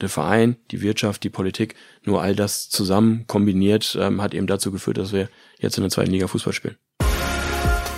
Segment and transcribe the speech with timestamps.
[0.00, 1.74] der Verein, die Wirtschaft, die Politik,
[2.04, 5.90] nur all das zusammen kombiniert ähm, hat eben dazu geführt, dass wir jetzt in der
[5.90, 6.76] zweiten Liga Fußball spielen.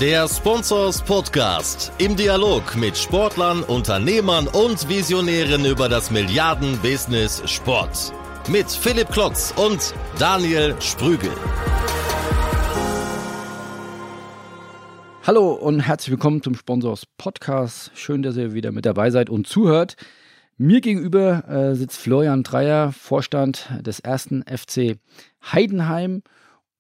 [0.01, 8.13] Der Sponsors Podcast im Dialog mit Sportlern, Unternehmern und Visionären über das Milliarden-Business Sport.
[8.49, 11.31] Mit Philipp Klotz und Daniel Sprügel.
[15.25, 17.93] Hallo und herzlich willkommen zum Sponsors Podcast.
[17.95, 19.95] Schön, dass ihr wieder mit dabei seid und zuhört.
[20.59, 24.99] Mir gegenüber äh, sitzt Florian Dreier, Vorstand des ersten FC
[25.53, 26.23] Heidenheim.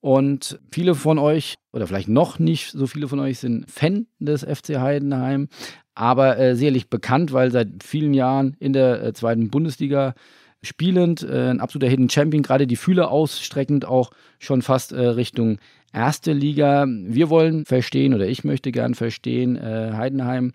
[0.01, 4.43] Und viele von euch, oder vielleicht noch nicht so viele von euch, sind Fan des
[4.43, 5.49] FC Heidenheim,
[5.95, 10.15] aber äh, sicherlich bekannt, weil seit vielen Jahren in der äh, zweiten Bundesliga
[10.63, 14.11] spielend, äh, ein absoluter Hidden Champion, gerade die Fühler ausstreckend auch
[14.41, 15.59] schon fast äh, Richtung
[15.93, 16.87] erste Liga.
[16.89, 20.53] Wir wollen verstehen oder ich möchte gern verstehen, äh, Heidenheim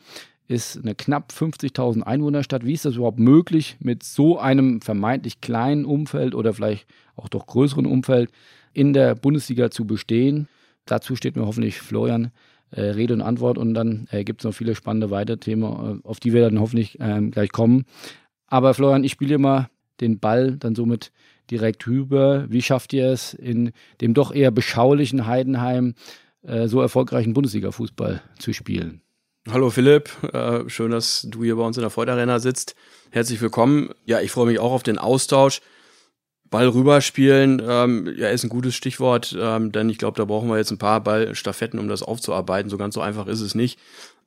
[0.48, 2.66] ist eine knapp 50.000 Einwohnerstadt.
[2.66, 7.46] Wie ist das überhaupt möglich, mit so einem vermeintlich kleinen Umfeld oder vielleicht auch doch
[7.46, 8.32] größeren Umfeld
[8.74, 10.48] in der Bundesliga zu bestehen?
[10.86, 12.32] Dazu steht mir hoffentlich Florian
[12.72, 16.08] äh, Rede und Antwort und dann äh, gibt es noch viele spannende weitere Themen, äh,
[16.08, 17.86] auf die wir dann hoffentlich ähm, gleich kommen.
[18.48, 19.70] Aber Florian, ich spiele mal
[20.00, 21.12] den Ball dann somit
[21.52, 22.46] direkt rüber.
[22.50, 25.96] Wie schafft ihr es in dem doch eher beschaulichen Heidenheim
[26.44, 29.02] äh, so erfolgreichen Bundesliga-Fußball zu spielen?
[29.50, 32.76] Hallo Philipp, äh, schön, dass du hier bei uns in der Arena sitzt.
[33.12, 33.92] Herzlich willkommen.
[34.04, 35.62] Ja, ich freue mich auch auf den Austausch.
[36.50, 40.58] Ball rüberspielen, ähm, ja, ist ein gutes Stichwort, ähm, denn ich glaube, da brauchen wir
[40.58, 42.70] jetzt ein paar Ballstaffetten, um das aufzuarbeiten.
[42.70, 43.80] So ganz so einfach ist es nicht.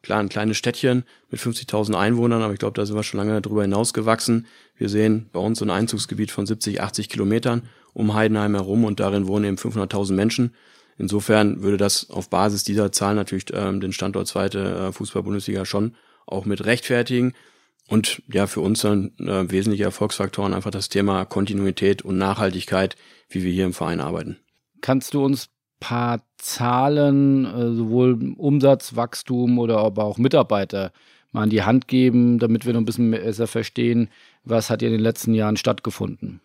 [0.03, 3.43] Klar, ein kleines Städtchen mit 50.000 Einwohnern, aber ich glaube, da sind wir schon lange
[3.43, 4.47] darüber hinausgewachsen.
[4.79, 9.01] Wir sehen bei uns so ein Einzugsgebiet von 70, 80 Kilometern um Heidenheim herum und
[9.01, 10.55] darin wohnen eben 500.000 Menschen.
[11.01, 15.95] Insofern würde das auf Basis dieser Zahl natürlich ähm, den Standort zweite äh, Fußball-Bundesliga schon
[16.27, 17.33] auch mit rechtfertigen.
[17.89, 22.97] Und ja, für uns dann äh, wesentliche Erfolgsfaktoren einfach das Thema Kontinuität und Nachhaltigkeit,
[23.31, 24.37] wie wir hier im Verein arbeiten.
[24.83, 25.49] Kannst du uns
[25.81, 30.93] paar Zahlen, äh, sowohl Umsatzwachstum oder aber auch Mitarbeiter
[31.33, 34.11] mal an die Hand geben, damit wir noch ein bisschen besser verstehen,
[34.45, 36.43] was hat in den letzten Jahren stattgefunden?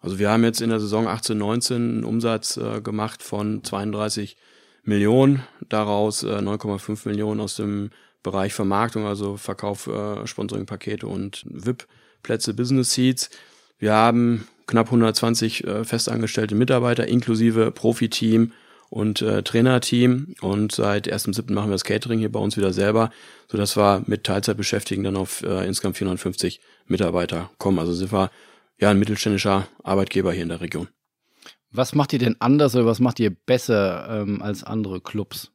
[0.00, 4.36] Also wir haben jetzt in der Saison 18, 19 einen Umsatz äh, gemacht von 32
[4.84, 7.90] Millionen, daraus äh, 9,5 Millionen aus dem
[8.22, 13.30] Bereich Vermarktung, also Verkauf, äh, Sponsoring-Pakete und VIP-Plätze, Business Seats.
[13.78, 18.52] Wir haben knapp 120 äh, festangestellte Mitarbeiter inklusive Profiteam
[18.90, 21.52] und äh, Trainerteam und seit 1.7.
[21.52, 23.10] machen wir das Catering hier bei uns wieder selber,
[23.48, 27.78] sodass wir mit Teilzeitbeschäftigten dann auf äh, insgesamt 450 Mitarbeiter kommen.
[27.78, 28.30] Also sind wir
[28.78, 30.88] ja ein mittelständischer Arbeitgeber hier in der Region.
[31.70, 35.52] Was macht ihr denn anders oder was macht ihr besser ähm, als andere Clubs?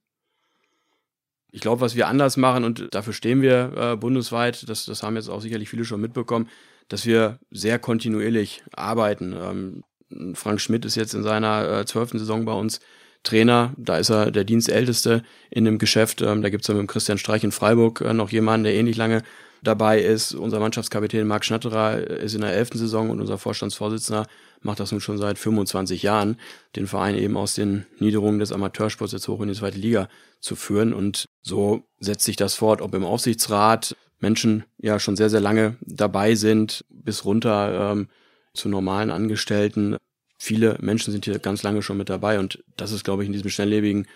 [1.52, 5.16] Ich glaube, was wir anders machen, und dafür stehen wir äh, bundesweit, das, das haben
[5.16, 6.50] jetzt auch sicherlich viele schon mitbekommen,
[6.88, 9.34] dass wir sehr kontinuierlich arbeiten.
[9.34, 12.80] Ähm, Frank Schmidt ist jetzt in seiner äh, zwölften äh, Saison bei uns
[13.24, 13.74] Trainer.
[13.78, 16.22] Da ist er der Dienstälteste in dem Geschäft.
[16.22, 18.74] Ähm, da gibt es ja mit dem Christian Streich in Freiburg äh, noch jemanden, der
[18.74, 19.24] ähnlich lange
[19.64, 20.34] dabei ist.
[20.34, 24.28] Unser Mannschaftskapitän Marc Schnatterer ist in der elften Saison und unser Vorstandsvorsitzender
[24.62, 26.38] macht das nun schon seit 25 Jahren,
[26.76, 30.10] den Verein eben aus den Niederungen des Amateursports jetzt hoch in die zweite Liga
[30.40, 30.94] zu führen.
[30.94, 35.76] Und so setzt sich das fort, ob im Aufsichtsrat Menschen ja schon sehr, sehr lange
[35.82, 38.08] dabei sind, bis runter ähm,
[38.54, 39.98] zu normalen Angestellten.
[40.38, 43.34] Viele Menschen sind hier ganz lange schon mit dabei und das ist, glaube ich, in
[43.34, 44.08] diesem schnelllebigen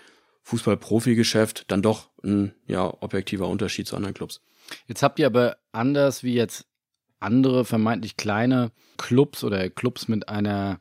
[0.44, 4.42] Fußball-Profi-Geschäft dann doch ein ja, objektiver Unterschied zu anderen Clubs.
[4.88, 6.66] Jetzt habt ihr aber anders wie jetzt
[7.20, 10.80] andere vermeintlich kleine Clubs oder Clubs mit einer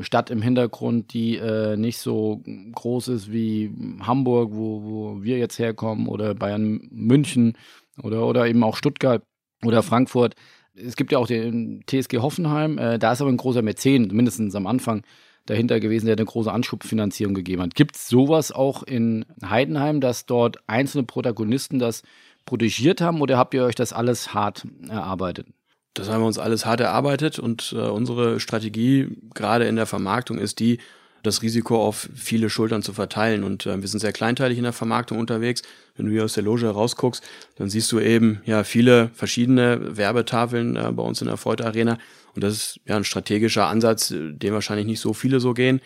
[0.00, 5.58] Stadt im Hintergrund, die äh, nicht so groß ist wie Hamburg, wo, wo wir jetzt
[5.58, 7.56] herkommen, oder Bayern München
[8.02, 9.22] oder, oder eben auch Stuttgart
[9.64, 10.34] oder Frankfurt.
[10.74, 14.54] Es gibt ja auch den TSG Hoffenheim, äh, da ist aber ein großer Mäzen, mindestens
[14.54, 15.02] am Anfang
[15.46, 17.74] dahinter gewesen, der eine große Anschubfinanzierung gegeben hat.
[17.74, 22.02] Gibt es sowas auch in Heidenheim, dass dort einzelne Protagonisten das
[22.46, 25.46] protegiert haben oder habt ihr euch das alles hart erarbeitet?
[25.94, 30.38] Das haben wir uns alles hart erarbeitet und äh, unsere Strategie gerade in der Vermarktung
[30.38, 30.78] ist die,
[31.22, 33.44] das Risiko auf viele Schultern zu verteilen.
[33.44, 35.62] Und äh, wir sind sehr kleinteilig in der Vermarktung unterwegs.
[35.96, 37.22] Wenn du hier aus der Loge herausguckst,
[37.56, 41.98] dann siehst du eben ja viele verschiedene Werbetafeln äh, bei uns in der Freude Arena.
[42.34, 45.80] Und das ist ja ein strategischer Ansatz, äh, den wahrscheinlich nicht so viele so gehen.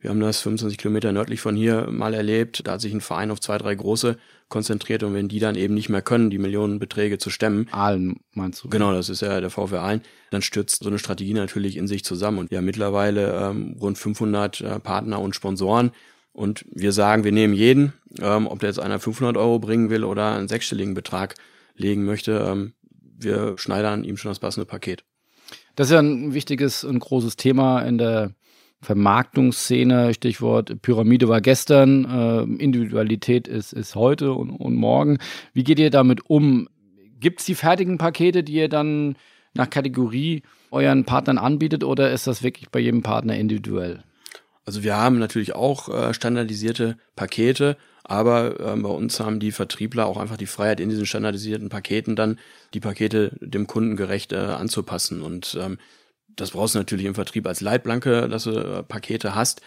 [0.00, 2.66] Wir haben das 25 Kilometer nördlich von hier mal erlebt.
[2.66, 4.16] Da hat sich ein Verein auf zwei, drei große
[4.48, 7.68] konzentriert und wenn die dann eben nicht mehr können, die Millionenbeträge zu stemmen.
[7.70, 8.68] Aalen meinst du?
[8.68, 10.00] Genau, das ist ja der VfR Aalen.
[10.30, 12.38] Dann stürzt so eine Strategie natürlich in sich zusammen.
[12.38, 15.92] Und ja, mittlerweile ähm, rund 500 äh, Partner und Sponsoren.
[16.32, 20.04] Und wir sagen, wir nehmen jeden, ähm, ob der jetzt einer 500 Euro bringen will
[20.04, 21.34] oder einen sechsstelligen Betrag
[21.76, 22.44] legen möchte.
[22.48, 22.72] Ähm,
[23.18, 25.04] wir schneidern ihm schon das passende Paket.
[25.76, 28.32] Das ist ja ein wichtiges und großes Thema in der
[28.82, 35.18] Vermarktungsszene, Stichwort Pyramide war gestern, äh, Individualität ist, ist heute und, und morgen.
[35.52, 36.68] Wie geht ihr damit um?
[37.18, 39.16] Gibt es die fertigen Pakete, die ihr dann
[39.54, 44.02] nach Kategorie euren Partnern anbietet oder ist das wirklich bei jedem Partner individuell?
[44.64, 50.06] Also wir haben natürlich auch äh, standardisierte Pakete, aber äh, bei uns haben die Vertriebler
[50.06, 52.38] auch einfach die Freiheit, in diesen standardisierten Paketen dann
[52.72, 55.22] die Pakete dem Kunden gerecht äh, anzupassen.
[55.22, 55.78] Und ähm,
[56.40, 59.60] das brauchst du natürlich im Vertrieb als Leitblanke, dass du äh, Pakete hast.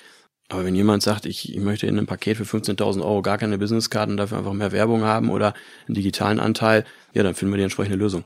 [0.49, 3.57] Aber wenn jemand sagt, ich, ich möchte in einem Paket für 15.000 Euro gar keine
[3.57, 5.53] Businesskarten, dafür einfach mehr Werbung haben oder
[5.87, 6.83] einen digitalen Anteil,
[7.13, 8.23] ja, dann finden wir die entsprechende Lösung.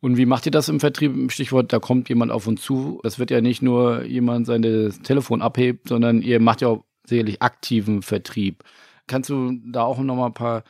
[0.00, 1.32] Und wie macht ihr das im Vertrieb?
[1.32, 3.00] Stichwort, da kommt jemand auf uns zu.
[3.02, 4.62] Das wird ja nicht nur jemand sein,
[5.02, 8.62] Telefon abhebt, sondern ihr macht ja auch sicherlich aktiven Vertrieb.
[9.06, 10.64] Kannst du da auch nochmal ein paar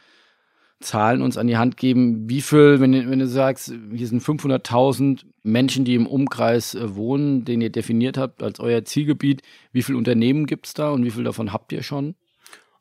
[0.81, 2.29] Zahlen uns an die Hand geben?
[2.29, 7.45] Wie viel, wenn, wenn du sagst, hier sind 500.000 Menschen, die im Umkreis äh, wohnen,
[7.45, 9.43] den ihr definiert habt als euer Zielgebiet,
[9.73, 12.15] wie viele Unternehmen gibt es da und wie viel davon habt ihr schon?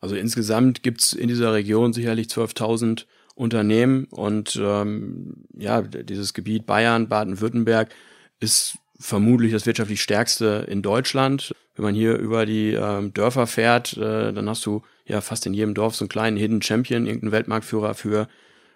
[0.02, 3.06] Also insgesamt gibt es in dieser Region sicherlich 12.000
[3.36, 7.94] Unternehmen und ähm, ja, dieses Gebiet Bayern, Baden-Württemberg
[8.40, 11.54] ist vermutlich das wirtschaftlich stärkste in Deutschland.
[11.76, 15.54] Wenn man hier über die ähm, Dörfer fährt, äh, dann hast du ja fast in
[15.54, 18.28] jedem Dorf so einen kleinen Hidden Champion, irgendeinen Weltmarktführer für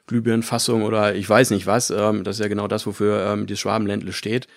[0.08, 1.92] Glühbirnenfassung oder ich weiß nicht was.
[1.92, 4.48] Ähm, das ist ja genau das, wofür ähm, die Schwabenländle steht.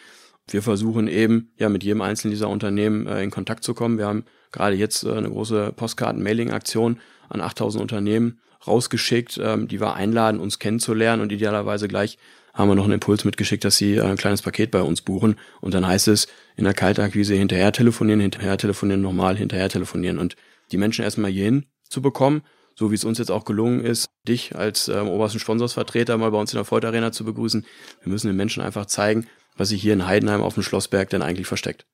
[0.49, 3.99] Wir versuchen eben ja mit jedem einzelnen dieser Unternehmen äh, in Kontakt zu kommen.
[3.99, 6.99] Wir haben gerade jetzt äh, eine große Postkarten-Mailing-Aktion
[7.29, 12.19] an 8000 Unternehmen rausgeschickt, ähm, die wir einladen, uns kennenzulernen und idealerweise gleich
[12.53, 15.75] haben wir noch einen Impuls mitgeschickt, dass sie ein kleines Paket bei uns buchen und
[15.75, 20.37] dann heißt es in der Kaltakquise hinterher telefonieren, hinterher telefonieren, nochmal hinterher telefonieren und
[20.71, 22.43] die Menschen erstmal hierhin zu bekommen,
[22.75, 26.39] so wie es uns jetzt auch gelungen ist, dich als ähm, obersten Sponsorsvertreter mal bei
[26.39, 27.65] uns in der Volt Arena zu begrüßen.
[28.03, 29.27] Wir müssen den Menschen einfach zeigen,
[29.57, 31.87] was sich hier in Heidenheim auf dem Schlossberg denn eigentlich versteckt.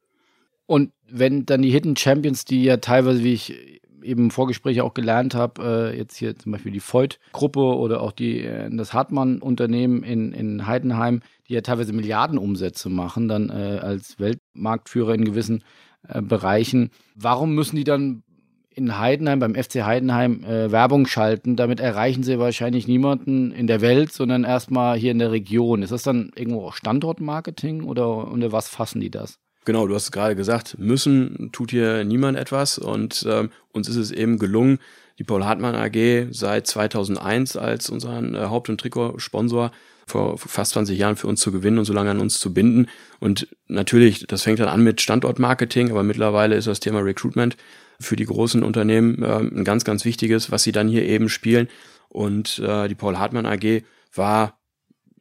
[0.66, 4.94] Und wenn dann die Hidden Champions, die ja teilweise, wie ich eben im Vorgespräch auch
[4.94, 10.02] gelernt habe, äh, jetzt hier zum Beispiel die Voigt-Gruppe oder auch die, äh, das Hartmann-Unternehmen
[10.02, 15.62] in, in Heidenheim, die ja teilweise Milliardenumsätze machen, dann äh, als Weltmarktführer in gewissen
[16.08, 16.90] äh, Bereichen.
[17.14, 18.22] Warum müssen die dann
[18.70, 21.56] in Heidenheim, beim FC Heidenheim, äh, Werbung schalten?
[21.56, 25.82] Damit erreichen sie wahrscheinlich niemanden in der Welt, sondern erstmal hier in der Region.
[25.82, 29.38] Ist das dann irgendwo auch Standortmarketing oder unter was fassen die das?
[29.68, 34.10] Genau, du hast gerade gesagt, müssen tut hier niemand etwas und ähm, uns ist es
[34.10, 34.78] eben gelungen,
[35.18, 39.70] die Paul Hartmann AG seit 2001 als unseren äh, Haupt- und Trikotsponsor
[40.06, 42.86] vor fast 20 Jahren für uns zu gewinnen und so lange an uns zu binden.
[43.20, 47.58] Und natürlich, das fängt dann an mit Standortmarketing, aber mittlerweile ist das Thema Recruitment
[48.00, 51.68] für die großen Unternehmen äh, ein ganz, ganz wichtiges, was sie dann hier eben spielen.
[52.08, 53.82] Und äh, die Paul Hartmann AG
[54.14, 54.58] war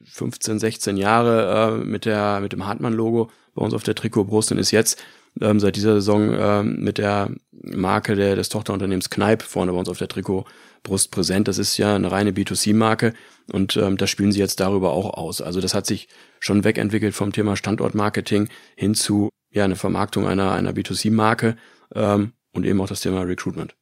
[0.06, 4.59] 15, 16 Jahre äh, mit der mit dem Hartmann-Logo bei uns auf der Trikotbrust und
[4.59, 5.04] ist jetzt
[5.42, 9.89] ähm, seit dieser Saison ähm, mit der Marke der, des Tochterunternehmens Kneipp vorne bei uns
[9.89, 11.48] auf der Trikotbrust präsent.
[11.48, 13.13] Das ist ja eine reine B2C-Marke
[13.51, 15.42] und ähm, da spielen sie jetzt darüber auch aus.
[15.42, 16.07] Also das hat sich
[16.39, 21.57] schon wegentwickelt vom Thema Standortmarketing hin zu ja eine Vermarktung einer, einer B2C-Marke
[21.95, 23.75] ähm, und eben auch das Thema Recruitment.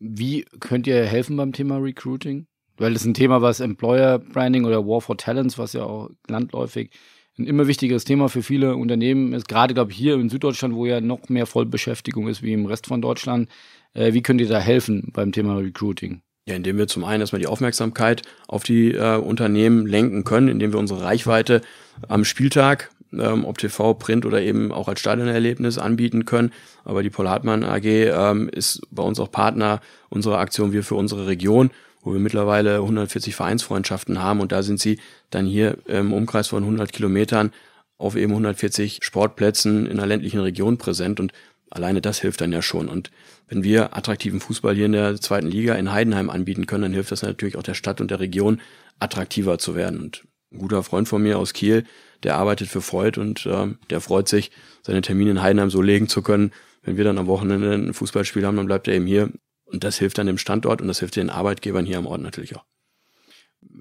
[0.00, 2.46] Wie könnt ihr helfen beim Thema Recruiting?
[2.76, 6.10] Weil das ist ein Thema, was Employer Branding oder War for Talents, was ja auch
[6.26, 6.90] landläufig
[7.38, 10.86] ein immer wichtigeres Thema für viele Unternehmen ist, gerade glaube ich hier in Süddeutschland, wo
[10.86, 13.48] ja noch mehr Vollbeschäftigung ist wie im Rest von Deutschland.
[13.92, 16.22] Äh, wie könnt ihr da helfen beim Thema Recruiting?
[16.46, 20.72] Ja, indem wir zum einen erstmal die Aufmerksamkeit auf die äh, Unternehmen lenken können, indem
[20.72, 21.62] wir unsere Reichweite
[22.06, 26.52] am Spieltag, ähm, ob TV, Print oder eben auch als Stadionerlebnis anbieten können.
[26.84, 29.80] Aber die Paul Hartmann AG ähm, ist bei uns auch Partner
[30.10, 31.70] unserer Aktion Wir für unsere Region
[32.04, 36.62] wo wir mittlerweile 140 Vereinsfreundschaften haben und da sind sie dann hier im Umkreis von
[36.62, 37.50] 100 Kilometern
[37.96, 41.32] auf eben 140 Sportplätzen in einer ländlichen Region präsent und
[41.70, 42.88] alleine das hilft dann ja schon.
[42.88, 43.10] Und
[43.48, 47.12] wenn wir attraktiven Fußball hier in der zweiten Liga in Heidenheim anbieten können, dann hilft
[47.12, 48.60] das natürlich auch der Stadt und der Region
[49.00, 50.00] attraktiver zu werden.
[50.00, 51.84] Und ein guter Freund von mir aus Kiel,
[52.22, 54.50] der arbeitet für Freud und äh, der freut sich,
[54.82, 56.52] seine Termine in Heidenheim so legen zu können.
[56.82, 59.30] Wenn wir dann am Wochenende ein Fußballspiel haben, dann bleibt er eben hier
[59.74, 62.56] und das hilft dann dem Standort und das hilft den Arbeitgebern hier am Ort natürlich
[62.56, 62.64] auch.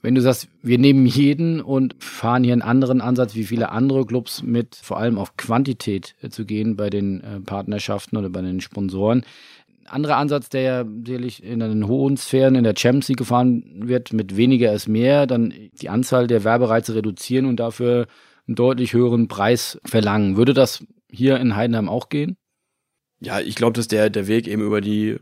[0.02, 4.06] Wenn du sagst, wir nehmen jeden und fahren hier einen anderen Ansatz wie viele andere
[4.06, 8.42] Clubs mit, vor allem auf Quantität äh, zu gehen bei den äh, Partnerschaften oder bei
[8.42, 9.24] den Sponsoren.
[9.86, 13.64] Ein anderer Ansatz, der ja sicherlich in den hohen Sphären in der Champions League gefahren
[13.88, 18.08] wird, mit weniger ist mehr, dann die Anzahl der Werbereize reduzieren und dafür
[18.48, 20.38] einen deutlich höheren Preis verlangen.
[20.38, 22.38] Würde das hier in Heidenheim auch gehen?
[23.20, 25.18] Ja, ich glaube, dass der, der Weg eben über die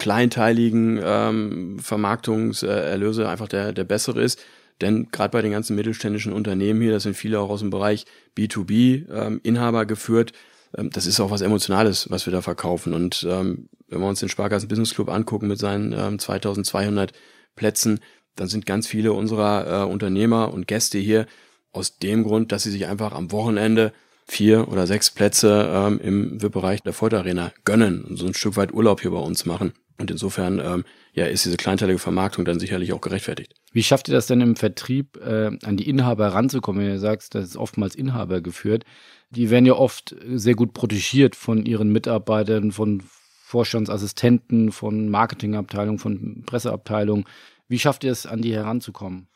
[0.00, 4.40] kleinteiligen ähm, Vermarktungserlöse einfach der, der bessere ist.
[4.80, 8.06] Denn gerade bei den ganzen mittelständischen Unternehmen hier, das sind viele auch aus dem Bereich
[8.36, 10.32] B2B, ähm, Inhaber geführt,
[10.76, 12.94] ähm, das ist auch was Emotionales, was wir da verkaufen.
[12.94, 17.12] Und ähm, wenn wir uns den Sparkassen Business Club angucken mit seinen ähm, 2200
[17.54, 18.00] Plätzen,
[18.36, 21.26] dann sind ganz viele unserer äh, Unternehmer und Gäste hier
[21.72, 23.92] aus dem Grund, dass sie sich einfach am Wochenende
[24.26, 28.56] vier oder sechs Plätze ähm, im VIP-Bereich der Ford Arena gönnen und so ein Stück
[28.56, 29.72] weit Urlaub hier bei uns machen.
[30.00, 33.54] Und insofern ähm, ja, ist diese kleinteilige Vermarktung dann sicherlich auch gerechtfertigt.
[33.72, 36.82] Wie schafft ihr das denn im Vertrieb, äh, an die Inhaber ranzukommen?
[36.82, 38.84] Wenn du sagst, das ist oftmals Inhaber geführt.
[39.28, 43.02] Die werden ja oft sehr gut protegiert von ihren Mitarbeitern, von
[43.42, 47.26] Vorstandsassistenten, von Marketingabteilungen, von Presseabteilungen.
[47.68, 49.28] Wie schafft ihr es, an die heranzukommen?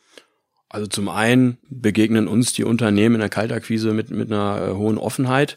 [0.70, 4.96] Also zum einen begegnen uns die Unternehmen in der Kaltakquise mit, mit einer äh, hohen
[4.96, 5.56] Offenheit.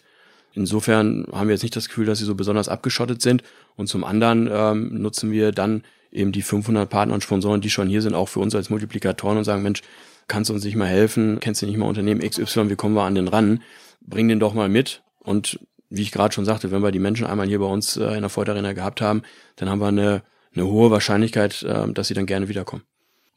[0.57, 3.43] Insofern haben wir jetzt nicht das Gefühl, dass sie so besonders abgeschottet sind.
[3.75, 7.87] Und zum anderen ähm, nutzen wir dann eben die 500 Partner und Sponsoren, die schon
[7.87, 9.83] hier sind, auch für uns als Multiplikatoren und sagen, Mensch,
[10.27, 11.39] kannst du uns nicht mal helfen?
[11.39, 12.71] Kennst du nicht mal Unternehmen XY?
[12.71, 13.61] Wie kommen wir an den ran?
[14.01, 15.03] Bring den doch mal mit.
[15.19, 15.59] Und
[15.91, 18.21] wie ich gerade schon sagte, wenn wir die Menschen einmal hier bei uns äh, in
[18.21, 19.21] der Feuerarena gehabt haben,
[19.57, 20.23] dann haben wir eine,
[20.55, 22.81] eine hohe Wahrscheinlichkeit, äh, dass sie dann gerne wiederkommen.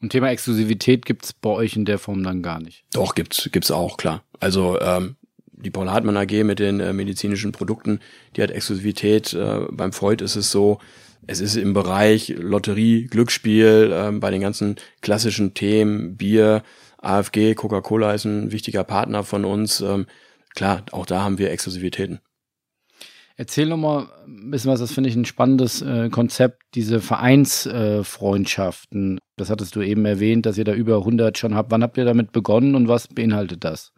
[0.01, 2.83] Und Thema Exklusivität gibt's bei euch in der Form dann gar nicht?
[2.93, 4.23] Doch, gibt's gibt's auch, klar.
[4.39, 5.17] Also ähm,
[5.63, 7.99] die Paul Hartmann AG mit den äh, medizinischen Produkten,
[8.35, 9.33] die hat Exklusivität.
[9.33, 10.77] Äh, beim Freud ist es so,
[11.27, 16.63] es ist im Bereich Lotterie, Glücksspiel, äh, bei den ganzen klassischen Themen, Bier,
[16.97, 19.79] AFG, Coca-Cola ist ein wichtiger Partner von uns.
[19.81, 20.07] Ähm,
[20.53, 22.19] klar, auch da haben wir Exklusivitäten.
[23.37, 29.17] Erzähl noch mal ein bisschen was, das finde ich ein spannendes äh, Konzept, diese Vereinsfreundschaften.
[29.17, 31.71] Äh, das hattest du eben erwähnt, dass ihr da über 100 schon habt.
[31.71, 33.93] Wann habt ihr damit begonnen und was beinhaltet das?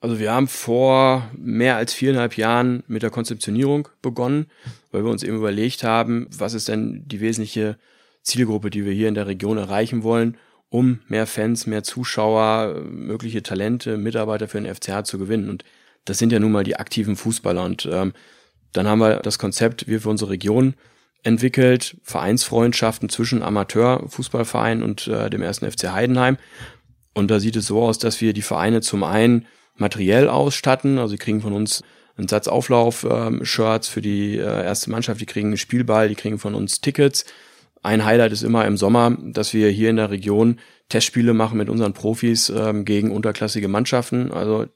[0.00, 4.46] Also wir haben vor mehr als viereinhalb Jahren mit der Konzeptionierung begonnen,
[4.92, 7.76] weil wir uns eben überlegt haben, was ist denn die wesentliche
[8.22, 10.36] Zielgruppe, die wir hier in der Region erreichen wollen,
[10.68, 15.48] um mehr Fans, mehr Zuschauer, mögliche Talente, Mitarbeiter für den FCH zu gewinnen.
[15.48, 15.64] Und
[16.04, 17.64] das sind ja nun mal die aktiven Fußballer.
[17.64, 18.12] Und ähm,
[18.72, 20.74] dann haben wir das Konzept Wir für unsere Region
[21.22, 26.36] entwickelt, Vereinsfreundschaften zwischen Amateurfußballverein und äh, dem ersten FC Heidenheim.
[27.14, 31.12] Und da sieht es so aus, dass wir die Vereine zum einen materiell ausstatten, also
[31.12, 31.82] sie kriegen von uns
[32.16, 36.38] einen Satz Auflauf-Shirts ähm, für die äh, erste Mannschaft, die kriegen einen Spielball, die kriegen
[36.38, 37.26] von uns Tickets.
[37.82, 41.68] Ein Highlight ist immer im Sommer, dass wir hier in der Region Testspiele machen mit
[41.68, 44.32] unseren Profis ähm, gegen unterklassige Mannschaften.
[44.32, 44.66] Also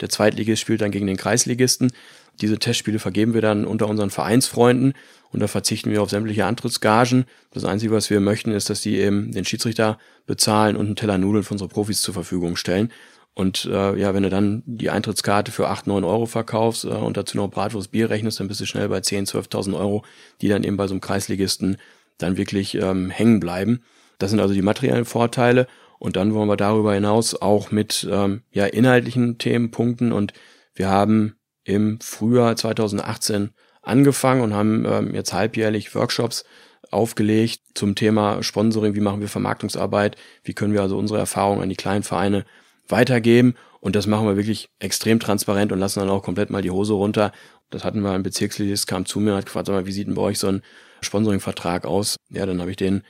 [0.00, 1.92] der Zweitligist spielt dann gegen den Kreisligisten.
[2.40, 4.94] Diese Testspiele vergeben wir dann unter unseren Vereinsfreunden
[5.30, 7.24] und da verzichten wir auf sämtliche Antrittsgagen.
[7.52, 11.18] Das Einzige, was wir möchten, ist, dass die eben den Schiedsrichter bezahlen und einen Teller
[11.18, 12.92] Nudeln für unsere Profis zur Verfügung stellen.
[13.34, 17.16] Und äh, ja, wenn du dann die Eintrittskarte für 8, 9 Euro verkaufst äh, und
[17.16, 20.04] dazu noch Bratwurst Bier rechnest, dann bist du schnell bei 10, 12.000 Euro,
[20.40, 21.78] die dann eben bei so einem Kreisligisten
[22.18, 23.82] dann wirklich ähm, hängen bleiben.
[24.18, 25.66] Das sind also die materiellen Vorteile.
[25.98, 30.12] Und dann wollen wir darüber hinaus auch mit ähm, ja, inhaltlichen Themen punkten.
[30.12, 30.32] Und
[30.74, 33.50] wir haben im Frühjahr 2018
[33.82, 36.44] angefangen und haben ähm, jetzt halbjährlich Workshops
[36.90, 41.68] aufgelegt zum Thema Sponsoring, wie machen wir Vermarktungsarbeit, wie können wir also unsere Erfahrungen an
[41.68, 42.44] die kleinen Vereine
[42.88, 43.54] weitergeben.
[43.80, 46.92] Und das machen wir wirklich extrem transparent und lassen dann auch komplett mal die Hose
[46.92, 47.32] runter.
[47.70, 50.06] Das hatten wir, ein Bezirksligist kam zu mir und hat gefragt, sag mal, wie sieht
[50.06, 50.62] denn bei euch so ein
[51.00, 52.16] Sponsoringvertrag aus?
[52.30, 53.02] Ja, dann habe ich den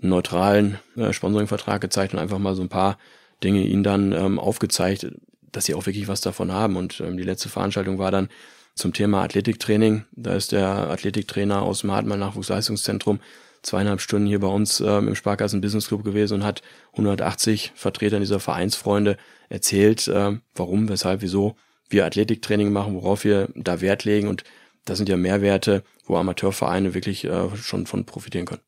[0.00, 2.98] neutralen äh, Sponsoringvertrag gezeigt und einfach mal so ein paar
[3.42, 5.06] Dinge ihnen dann ähm, aufgezeigt,
[5.50, 6.76] dass sie auch wirklich was davon haben.
[6.76, 8.28] Und ähm, die letzte Veranstaltung war dann
[8.74, 10.04] zum Thema Athletiktraining.
[10.12, 13.20] Da ist der Athletiktrainer aus dem Hartmann Nachwuchsleistungszentrum
[13.62, 16.62] zweieinhalb Stunden hier bei uns ähm, im Sparkassen Business Club gewesen und hat
[16.92, 19.16] 180 Vertretern dieser Vereinsfreunde
[19.48, 21.56] erzählt, äh, warum, weshalb, wieso
[21.88, 24.28] wir Athletiktraining machen, worauf wir da Wert legen.
[24.28, 24.44] Und
[24.84, 28.62] das sind ja Mehrwerte, wo Amateurvereine wirklich äh, schon von profitieren können.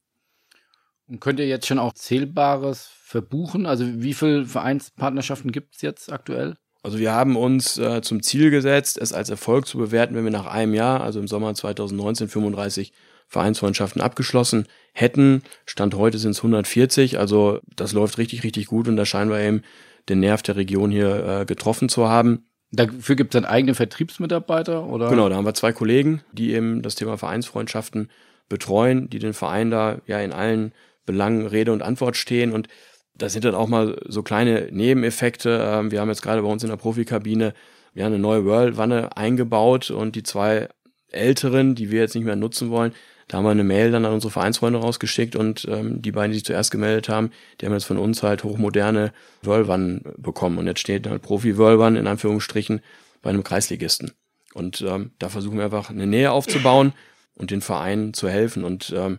[1.08, 3.66] Und könnt ihr jetzt schon auch Zählbares verbuchen?
[3.66, 6.56] Also wie viele Vereinspartnerschaften gibt es jetzt aktuell?
[6.82, 10.32] Also wir haben uns äh, zum Ziel gesetzt, es als Erfolg zu bewerten, wenn wir
[10.32, 12.92] nach einem Jahr, also im Sommer 2019, 35
[13.28, 15.42] Vereinsfreundschaften abgeschlossen hätten.
[15.64, 19.38] Stand heute sind es 140, also das läuft richtig, richtig gut und da scheinen wir
[19.38, 19.62] eben
[20.08, 22.46] den Nerv der Region hier äh, getroffen zu haben.
[22.72, 25.08] Dafür gibt es dann eigene Vertriebsmitarbeiter oder?
[25.08, 28.10] Genau, da haben wir zwei Kollegen, die eben das Thema Vereinsfreundschaften
[28.48, 30.72] betreuen, die den Verein da ja in allen
[31.06, 32.68] Belangen Rede und Antwort stehen und
[33.14, 35.60] das sind dann auch mal so kleine Nebeneffekte.
[35.62, 37.54] Ähm, wir haben jetzt gerade bei uns in der Profikabine
[37.94, 40.68] ja eine neue Whirl-Wanne eingebaut und die zwei
[41.08, 42.92] älteren, die wir jetzt nicht mehr nutzen wollen,
[43.28, 46.38] da haben wir eine Mail dann an unsere Vereinsfreunde rausgeschickt und ähm, die beiden, die
[46.38, 50.58] sich zuerst gemeldet haben, die haben jetzt von uns halt hochmoderne Whirlwannen bekommen.
[50.58, 52.80] Und jetzt steht halt Profi-Whirlwann in Anführungsstrichen
[53.22, 54.12] bei einem Kreisligisten.
[54.54, 56.92] Und ähm, da versuchen wir einfach eine Nähe aufzubauen
[57.34, 58.64] und den Vereinen zu helfen.
[58.64, 59.18] Und ähm,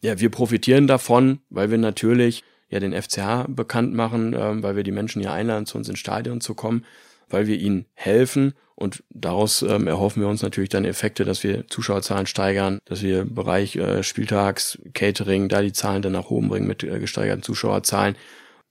[0.00, 4.82] ja, wir profitieren davon, weil wir natürlich ja den FCH bekannt machen, ähm, weil wir
[4.82, 6.84] die Menschen hier einladen, zu uns ins Stadion zu kommen,
[7.28, 11.68] weil wir ihnen helfen und daraus ähm, erhoffen wir uns natürlich dann Effekte, dass wir
[11.68, 16.66] Zuschauerzahlen steigern, dass wir Bereich äh, Spieltags, Catering, da die Zahlen dann nach oben bringen
[16.66, 18.16] mit äh, gesteigerten Zuschauerzahlen.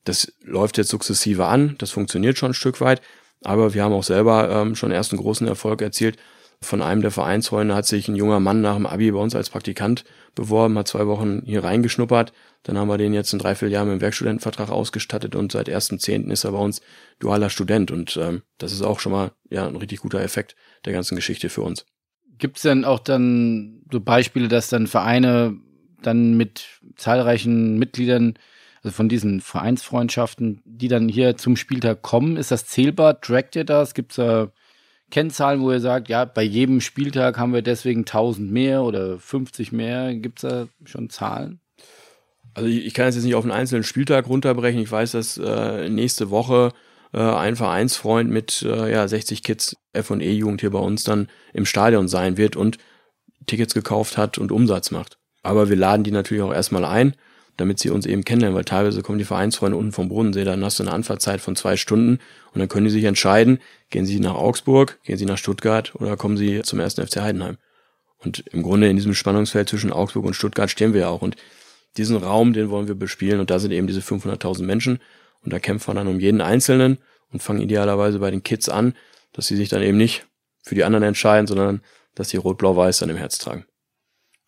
[0.03, 3.01] Das läuft jetzt sukzessive an, das funktioniert schon ein Stück weit,
[3.43, 6.17] aber wir haben auch selber ähm, schon erst einen großen Erfolg erzielt.
[6.63, 9.49] Von einem der Vereinsfreunde hat sich ein junger Mann nach dem Abi bei uns als
[9.49, 10.03] Praktikant
[10.35, 12.33] beworben, hat zwei Wochen hier reingeschnuppert.
[12.63, 16.29] Dann haben wir den jetzt in dreiviertel Jahren mit dem Werkstudentenvertrag ausgestattet und seit 1.10.
[16.29, 16.81] ist er bei uns
[17.19, 17.89] dualer Student.
[17.89, 21.49] Und ähm, das ist auch schon mal ja ein richtig guter Effekt der ganzen Geschichte
[21.49, 21.85] für uns.
[22.37, 25.57] Gibt es denn auch dann so Beispiele, dass dann Vereine
[26.03, 28.35] dann mit zahlreichen Mitgliedern,
[28.83, 33.19] also von diesen Vereinsfreundschaften, die dann hier zum Spieltag kommen, ist das zählbar?
[33.19, 33.95] Trackt ihr das?
[33.95, 34.51] Gibt es da
[35.11, 39.71] Kennzahlen, wo ihr sagt, ja, bei jedem Spieltag haben wir deswegen 1000 mehr oder 50
[39.71, 40.15] mehr?
[40.15, 41.59] Gibt es da schon Zahlen?
[42.53, 44.81] Also ich, kann es jetzt nicht auf einen einzelnen Spieltag runterbrechen.
[44.81, 46.73] Ich weiß, dass äh, nächste Woche
[47.13, 52.07] äh, ein Vereinsfreund mit äh, ja, 60 Kids F&E-Jugend hier bei uns dann im Stadion
[52.07, 52.77] sein wird und
[53.45, 55.17] Tickets gekauft hat und Umsatz macht.
[55.43, 57.15] Aber wir laden die natürlich auch erstmal ein
[57.61, 60.79] damit sie uns eben kennenlernen, weil teilweise kommen die Vereinsfreunde unten vom Bodensee, dann hast
[60.79, 62.19] du eine Anfahrtzeit von zwei Stunden
[62.53, 66.17] und dann können die sich entscheiden, gehen sie nach Augsburg, gehen sie nach Stuttgart oder
[66.17, 67.57] kommen sie zum ersten FC Heidenheim.
[68.17, 71.35] Und im Grunde in diesem Spannungsfeld zwischen Augsburg und Stuttgart stehen wir ja auch und
[71.97, 74.99] diesen Raum, den wollen wir bespielen und da sind eben diese 500.000 Menschen
[75.43, 76.97] und da kämpfen wir dann um jeden Einzelnen
[77.31, 78.95] und fangen idealerweise bei den Kids an,
[79.33, 80.25] dass sie sich dann eben nicht
[80.63, 81.81] für die anderen entscheiden, sondern
[82.15, 83.65] dass sie rot-blau-weiß dann im Herz tragen.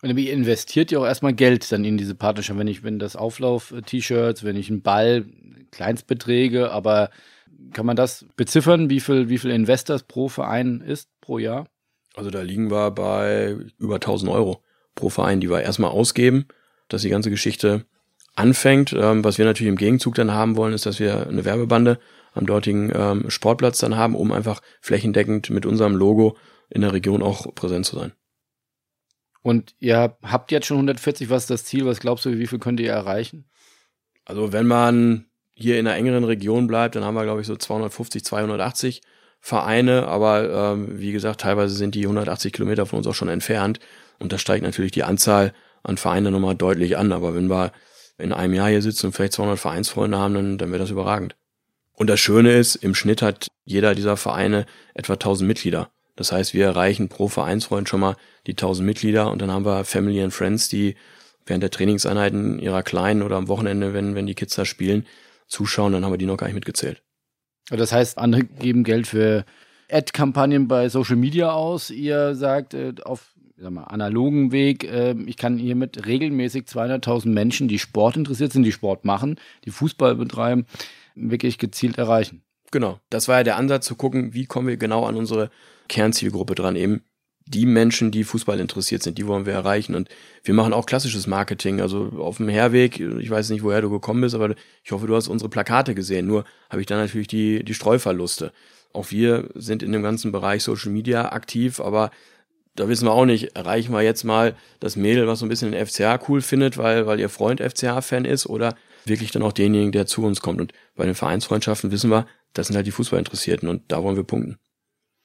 [0.04, 2.58] Und ihr investiert ja auch erstmal Geld dann in diese Partnerschaft.
[2.58, 5.24] Wenn ich, wenn das Auflauf-T-Shirts, wenn ich einen Ball,
[5.70, 7.08] Kleinstbeträge, aber
[7.72, 11.68] kann man das beziffern, wie viel, wie viel Investors pro Verein ist pro Jahr?
[12.14, 14.62] Also da liegen wir bei über 1000 Euro
[14.94, 16.48] pro Verein, die wir erstmal ausgeben,
[16.88, 17.86] dass die ganze Geschichte
[18.34, 18.92] anfängt.
[18.92, 21.98] Ähm, was wir natürlich im Gegenzug dann haben wollen, ist, dass wir eine Werbebande
[22.34, 26.36] am dortigen ähm, Sportplatz dann haben, um einfach flächendeckend mit unserem Logo
[26.68, 28.12] in der Region auch präsent zu sein.
[29.44, 31.84] Und ihr habt jetzt schon 140, was ist das Ziel?
[31.84, 33.44] Was glaubst du, wie viel könnt ihr erreichen?
[34.24, 37.54] Also wenn man hier in einer engeren Region bleibt, dann haben wir, glaube ich, so
[37.54, 39.02] 250, 280
[39.40, 40.08] Vereine.
[40.08, 43.80] Aber ähm, wie gesagt, teilweise sind die 180 Kilometer von uns auch schon entfernt.
[44.18, 45.52] Und da steigt natürlich die Anzahl
[45.82, 47.12] an Vereinen nochmal deutlich an.
[47.12, 47.72] Aber wenn wir
[48.16, 51.36] in einem Jahr hier sitzen und vielleicht 200 Vereinsfreunde haben, dann, dann wäre das überragend.
[51.92, 55.90] Und das Schöne ist, im Schnitt hat jeder dieser Vereine etwa 1000 Mitglieder.
[56.16, 59.84] Das heißt, wir erreichen pro Vereinsfreund schon mal die 1000 Mitglieder und dann haben wir
[59.84, 60.96] Family and Friends, die
[61.46, 65.06] während der Trainingseinheiten ihrer Kleinen oder am Wochenende, wenn, wenn die Kids da spielen,
[65.46, 67.02] zuschauen, dann haben wir die noch gar nicht mitgezählt.
[67.68, 69.44] Das heißt, andere geben Geld für
[69.90, 71.90] Ad-Kampagnen bei Social Media aus.
[71.90, 77.68] Ihr sagt äh, auf sag mal, analogen Weg, äh, ich kann hiermit regelmäßig 200.000 Menschen,
[77.68, 80.66] die Sport interessiert sind, die Sport machen, die Fußball betreiben,
[81.14, 82.42] wirklich gezielt erreichen.
[82.70, 85.50] Genau, das war ja der Ansatz zu gucken, wie kommen wir genau an unsere
[85.88, 87.02] Kernzielgruppe dran, eben
[87.46, 89.94] die Menschen, die Fußball interessiert sind, die wollen wir erreichen.
[89.94, 90.08] Und
[90.42, 91.80] wir machen auch klassisches Marketing.
[91.80, 95.14] Also auf dem Herweg, ich weiß nicht, woher du gekommen bist, aber ich hoffe, du
[95.14, 96.26] hast unsere Plakate gesehen.
[96.26, 98.52] Nur habe ich da natürlich die, die Streuverluste.
[98.92, 102.10] Auch wir sind in dem ganzen Bereich Social Media aktiv, aber
[102.76, 105.72] da wissen wir auch nicht, erreichen wir jetzt mal das Mädel, was so ein bisschen
[105.72, 109.92] den FCA cool findet, weil, weil ihr Freund FCA-Fan ist, oder wirklich dann auch denjenigen,
[109.92, 110.60] der zu uns kommt.
[110.60, 114.24] Und bei den Vereinsfreundschaften wissen wir, das sind halt die Fußballinteressierten und da wollen wir
[114.24, 114.58] punkten.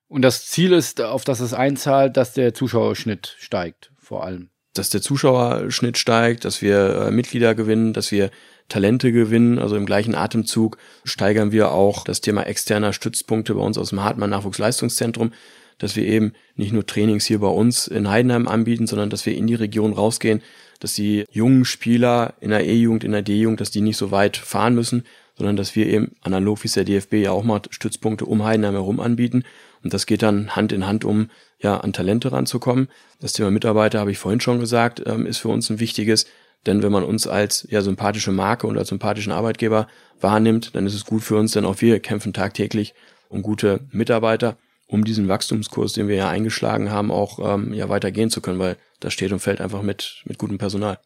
[0.09, 4.49] Und das Ziel ist, auf das es einzahlt, dass der Zuschauerschnitt steigt, vor allem.
[4.73, 8.31] Dass der Zuschauerschnitt steigt, dass wir äh, Mitglieder gewinnen, dass wir
[8.69, 9.59] Talente gewinnen.
[9.59, 14.03] Also im gleichen Atemzug steigern wir auch das Thema externer Stützpunkte bei uns aus dem
[14.03, 15.31] Hartmann Nachwuchsleistungszentrum,
[15.77, 19.35] dass wir eben nicht nur Trainings hier bei uns in Heidenheim anbieten, sondern dass wir
[19.35, 20.41] in die Region rausgehen,
[20.79, 24.37] dass die jungen Spieler in der E-Jugend, in der D-Jugend, dass die nicht so weit
[24.37, 25.03] fahren müssen,
[25.37, 28.73] sondern dass wir eben analog wie es der DFB ja auch mal Stützpunkte um Heidenheim
[28.73, 29.43] herum anbieten
[29.83, 32.89] und das geht dann Hand in Hand, um ja an Talente ranzukommen.
[33.19, 36.25] Das Thema Mitarbeiter, habe ich vorhin schon gesagt, ähm, ist für uns ein wichtiges.
[36.65, 39.87] Denn wenn man uns als ja sympathische Marke und als sympathischen Arbeitgeber
[40.19, 42.93] wahrnimmt, dann ist es gut für uns, denn auch wir kämpfen tagtäglich
[43.29, 48.29] um gute Mitarbeiter, um diesen Wachstumskurs, den wir ja eingeschlagen haben, auch ähm, ja weitergehen
[48.29, 50.99] zu können, weil das steht und fällt einfach mit mit gutem Personal.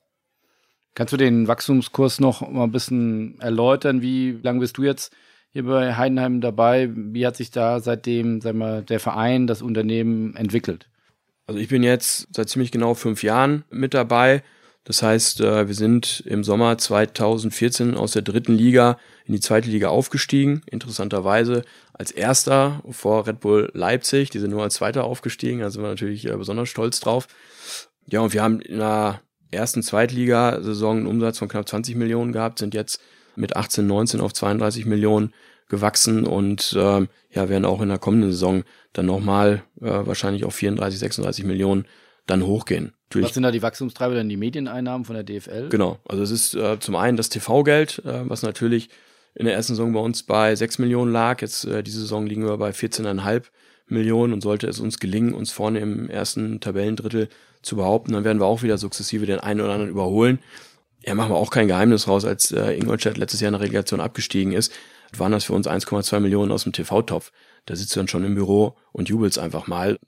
[0.96, 4.02] Kannst du den Wachstumskurs noch mal ein bisschen erläutern?
[4.02, 5.14] Wie lange bist du jetzt
[5.54, 6.90] hier bei Heidenheim dabei.
[6.94, 10.90] Wie hat sich da seitdem, sagen wir, der Verein, das Unternehmen entwickelt?
[11.46, 14.44] Also ich bin jetzt seit ziemlich genau fünf Jahren mit dabei.
[14.84, 19.70] Das heißt, äh, wir sind im Sommer 2014 aus der dritten Liga in die zweite
[19.70, 20.64] Liga aufgestiegen.
[20.70, 21.62] Interessanterweise
[21.94, 24.32] als erster vor Red Bull Leipzig.
[24.32, 25.60] Die sind nur als zweiter aufgestiegen.
[25.60, 27.28] Da sind wir natürlich äh, besonders stolz drauf.
[28.08, 32.60] Ja, und wir haben in einer ersten Zweitligasaison einen Umsatz von knapp 20 Millionen gehabt,
[32.60, 33.00] sind jetzt
[33.36, 35.34] mit 18, 19 auf 32 Millionen
[35.70, 40.56] gewachsen und ähm, ja, werden auch in der kommenden Saison dann nochmal äh, wahrscheinlich auf
[40.56, 41.86] 34, 36 Millionen
[42.28, 42.94] dann hochgehen.
[43.10, 43.28] Natürlich.
[43.28, 44.30] Was sind da die Wachstumstreiber denn?
[44.30, 45.70] Die Medieneinnahmen von der DFL?
[45.70, 48.90] Genau, also es ist äh, zum einen das TV-Geld, äh, was natürlich
[49.36, 51.42] in der ersten Saison bei uns bei 6 Millionen lag.
[51.42, 53.46] Jetzt äh, diese Saison liegen wir bei 14,5
[53.88, 57.30] Millionen und sollte es uns gelingen, uns vorne im ersten Tabellendrittel
[57.62, 60.40] zu behaupten, dann werden wir auch wieder sukzessive den einen oder anderen überholen.
[61.06, 64.00] Ja, machen wir auch kein Geheimnis raus, als äh, Ingolstadt letztes Jahr in der Relegation
[64.00, 64.72] abgestiegen ist,
[65.18, 67.32] waren das für uns 1,2 Millionen aus dem TV-Topf.
[67.66, 70.00] Da sitzt du dann schon im Büro und jubelst einfach mal.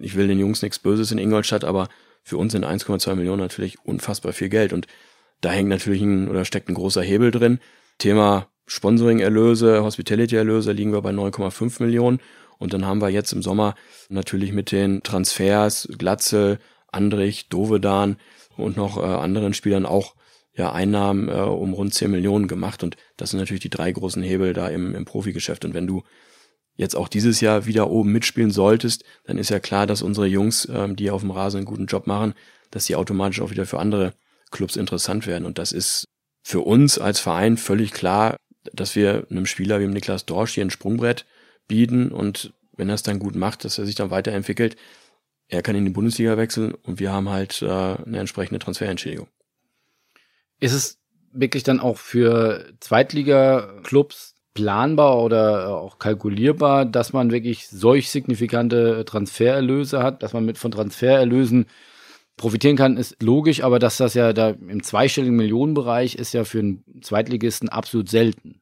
[0.00, 1.88] Ich will den Jungs nichts Böses in Ingolstadt, aber
[2.22, 4.86] für uns sind 1,2 Millionen natürlich unfassbar viel Geld und
[5.40, 7.58] da hängt natürlich ein oder steckt ein großer Hebel drin.
[7.98, 12.20] Thema Sponsoring-Erlöse, Hospitality-Erlöse liegen wir bei 9,5 Millionen
[12.58, 13.74] und dann haben wir jetzt im Sommer
[14.08, 16.58] natürlich mit den Transfers, Glatze,
[16.90, 18.16] Andrich, Dovedan
[18.56, 20.14] und noch äh, anderen Spielern auch
[20.56, 22.82] ja Einnahmen äh, um rund 10 Millionen gemacht.
[22.82, 25.64] Und das sind natürlich die drei großen Hebel da im, im Profigeschäft.
[25.64, 26.02] Und wenn du
[26.76, 30.68] jetzt auch dieses Jahr wieder oben mitspielen solltest, dann ist ja klar, dass unsere Jungs,
[30.70, 32.34] ähm, die auf dem Rasen einen guten Job machen,
[32.70, 34.14] dass sie automatisch auch wieder für andere
[34.50, 35.44] Clubs interessant werden.
[35.44, 36.04] Und das ist
[36.42, 38.36] für uns als Verein völlig klar,
[38.72, 41.26] dass wir einem Spieler wie Niklas Dorsch hier ein Sprungbrett
[41.68, 44.76] bieten und wenn er es dann gut macht, dass er sich dann weiterentwickelt,
[45.48, 49.28] er kann in die Bundesliga wechseln und wir haben halt äh, eine entsprechende Transferentschädigung.
[50.60, 50.98] Ist es
[51.32, 60.02] wirklich dann auch für Zweitliga-Clubs planbar oder auch kalkulierbar, dass man wirklich solch signifikante Transfererlöse
[60.02, 61.66] hat, dass man mit von Transfererlösen
[62.36, 66.60] profitieren kann, ist logisch, aber dass das ja da im zweistelligen Millionenbereich ist ja für
[66.60, 68.60] einen Zweitligisten absolut selten.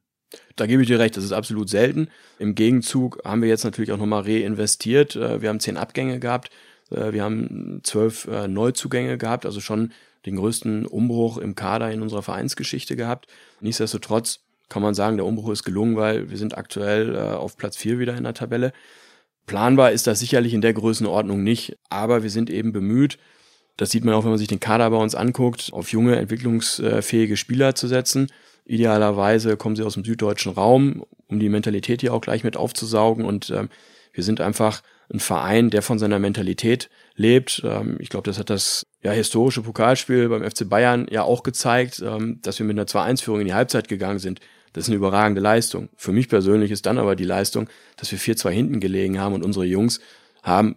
[0.55, 2.09] Da gebe ich dir recht, das ist absolut selten.
[2.39, 5.15] Im Gegenzug haben wir jetzt natürlich auch nochmal reinvestiert.
[5.15, 6.49] Äh, wir haben zehn Abgänge gehabt.
[6.91, 9.91] Äh, wir haben zwölf äh, Neuzugänge gehabt, also schon
[10.25, 13.27] den größten Umbruch im Kader in unserer Vereinsgeschichte gehabt.
[13.61, 17.99] Nichtsdestotrotz kann man sagen, der Umbruch ist gelungen, weil wir sind aktuell auf Platz vier
[17.99, 18.73] wieder in der Tabelle.
[19.45, 23.17] Planbar ist das sicherlich in der Größenordnung nicht, aber wir sind eben bemüht,
[23.77, 27.37] das sieht man auch, wenn man sich den Kader bei uns anguckt, auf junge, entwicklungsfähige
[27.37, 28.27] Spieler zu setzen.
[28.65, 33.25] Idealerweise kommen sie aus dem süddeutschen Raum, um die Mentalität hier auch gleich mit aufzusaugen.
[33.25, 33.69] Und ähm,
[34.13, 37.61] wir sind einfach ein Verein, der von seiner Mentalität lebt.
[37.63, 42.01] Ähm, ich glaube, das hat das ja, historische Pokalspiel beim FC Bayern ja auch gezeigt,
[42.05, 44.39] ähm, dass wir mit einer 2-1-Führung in die Halbzeit gegangen sind.
[44.73, 45.89] Das ist eine überragende Leistung.
[45.95, 49.43] Für mich persönlich ist dann aber die Leistung, dass wir 4-2 hinten gelegen haben und
[49.43, 49.99] unsere Jungs
[50.41, 50.75] haben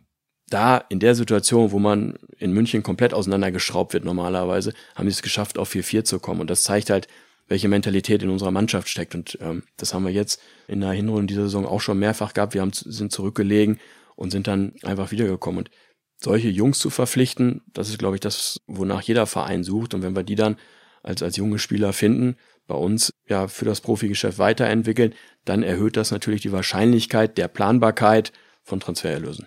[0.48, 5.22] da in der Situation, wo man in München komplett auseinandergeschraubt wird normalerweise, haben sie es
[5.22, 6.40] geschafft, auf 4-4 zu kommen.
[6.40, 7.08] Und das zeigt halt,
[7.48, 9.14] welche Mentalität in unserer Mannschaft steckt.
[9.14, 12.54] Und ähm, das haben wir jetzt in der Hinrunde dieser Saison auch schon mehrfach gehabt.
[12.54, 13.80] Wir haben, sind zurückgelegen
[14.14, 15.58] und sind dann einfach wiedergekommen.
[15.58, 15.70] Und
[16.18, 19.94] solche Jungs zu verpflichten, das ist, glaube ich, das, wonach jeder Verein sucht.
[19.94, 20.56] Und wenn wir die dann
[21.02, 26.10] als, als junge Spieler finden, bei uns ja für das Profigeschäft weiterentwickeln, dann erhöht das
[26.10, 29.46] natürlich die Wahrscheinlichkeit der Planbarkeit von Transfererlösen.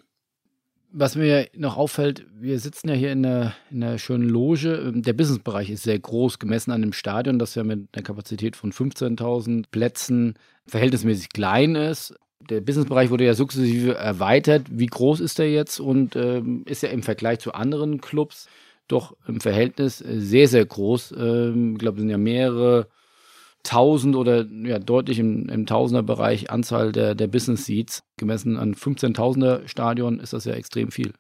[0.91, 4.91] Was mir noch auffällt, wir sitzen ja hier in einer, in einer schönen Loge.
[4.95, 8.71] Der Businessbereich ist sehr groß, gemessen an dem Stadion, das ja mit einer Kapazität von
[8.71, 10.33] 15.000 Plätzen
[10.65, 12.15] verhältnismäßig klein ist.
[12.39, 14.67] Der Businessbereich wurde ja sukzessive erweitert.
[14.69, 18.47] Wie groß ist der jetzt und ähm, ist ja im Vergleich zu anderen Clubs
[18.87, 21.13] doch im Verhältnis sehr, sehr groß.
[21.17, 22.87] Ähm, ich glaube, es sind ja mehrere
[23.65, 28.03] 1000 oder ja, deutlich im, im Tausenderbereich Anzahl der, der Business Seats.
[28.17, 31.13] Gemessen an 15.000er Stadion ist das ja extrem viel.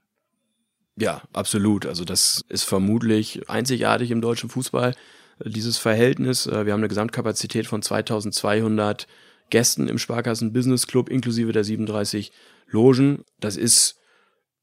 [0.97, 1.85] Ja, absolut.
[1.85, 4.95] Also das ist vermutlich einzigartig im deutschen Fußball,
[5.39, 6.47] äh, dieses Verhältnis.
[6.47, 9.07] Äh, wir haben eine Gesamtkapazität von 2200
[9.49, 12.31] Gästen im Sparkassen Business Club inklusive der 37
[12.67, 13.23] Logen.
[13.39, 13.99] Das ist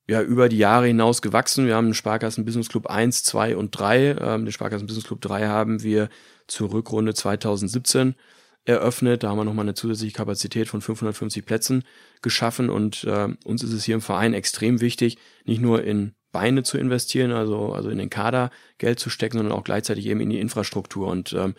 [0.08, 1.66] ja über die Jahre hinaus gewachsen.
[1.66, 4.16] Wir haben einen Sparkassen Business Club 1, 2 und 3.
[4.20, 6.08] Ähm, den Sparkassen Business Club 3 haben wir
[6.46, 8.14] zur Rückrunde 2017
[8.64, 9.22] eröffnet.
[9.22, 11.84] Da haben wir nochmal eine zusätzliche Kapazität von 550 Plätzen
[12.22, 16.62] geschaffen und äh, uns ist es hier im Verein extrem wichtig, nicht nur in Beine
[16.64, 20.28] zu investieren, also, also in den Kader Geld zu stecken, sondern auch gleichzeitig eben in
[20.28, 21.08] die Infrastruktur.
[21.08, 21.54] Und ähm,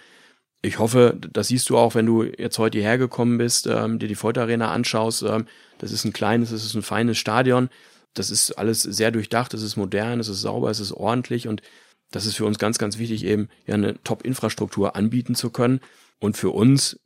[0.61, 4.07] ich hoffe, das siehst du auch, wenn du jetzt heute hierher gekommen bist, ähm, dir
[4.07, 5.23] die Folter Arena anschaust.
[5.23, 5.45] Ähm,
[5.77, 7.69] das ist ein kleines, das ist ein feines Stadion.
[8.13, 11.61] Das ist alles sehr durchdacht, es ist modern, es ist sauber, es ist ordentlich und
[12.09, 15.81] das ist für uns ganz, ganz wichtig, eben ja eine Top-Infrastruktur anbieten zu können.
[16.19, 16.99] Und für uns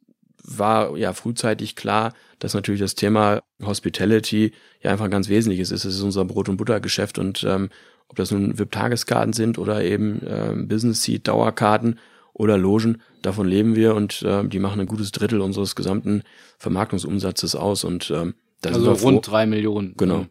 [0.44, 5.86] war ja frühzeitig klar, dass natürlich das Thema Hospitality ja einfach ganz wesentliches ist.
[5.86, 7.70] Es ist unser Brot- und Buttergeschäft und ähm,
[8.08, 12.00] ob das nun VIP-Tageskarten sind oder eben ähm, Business-Seat, Dauerkarten
[12.34, 16.24] oder Logen, davon leben wir und ähm, die machen ein gutes Drittel unseres gesamten
[16.58, 19.96] Vermarktungsumsatzes aus und ähm, das also rund drei Millionen.
[19.98, 20.28] Genau,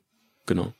[0.46, 0.72] genau.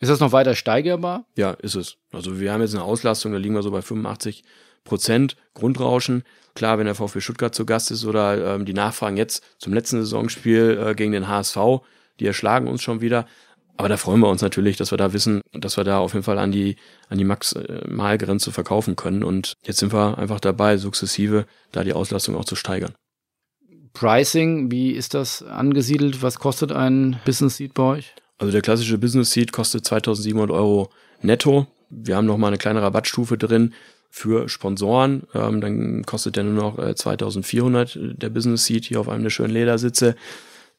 [0.00, 1.24] Ist das noch weiter steigerbar?
[1.36, 1.96] Ja, ist es.
[2.12, 4.44] Also wir haben jetzt eine Auslastung, da liegen wir so bei 85
[4.84, 6.24] Prozent Grundrauschen.
[6.54, 10.00] Klar, wenn der VfB Stuttgart zu Gast ist oder ähm, die Nachfragen jetzt zum letzten
[10.00, 11.56] Saisonspiel äh, gegen den HSV,
[12.20, 13.26] die erschlagen uns schon wieder.
[13.76, 16.24] Aber da freuen wir uns natürlich, dass wir da wissen, dass wir da auf jeden
[16.24, 16.76] Fall an die,
[17.08, 19.24] an die Max-Mal-Grenze verkaufen können.
[19.24, 22.94] Und jetzt sind wir einfach dabei, sukzessive da die Auslastung auch zu steigern.
[23.92, 26.22] Pricing, wie ist das angesiedelt?
[26.22, 28.14] Was kostet ein Business Seat bei euch?
[28.38, 30.90] Also der klassische Business Seat kostet 2700 Euro
[31.22, 31.66] netto.
[31.90, 33.72] Wir haben nochmal eine kleine Rabattstufe drin
[34.10, 35.24] für Sponsoren.
[35.34, 39.22] Ähm, dann kostet der nur noch äh, 2400 äh, der Business Seat hier auf einem
[39.22, 40.16] der schönen Ledersitze.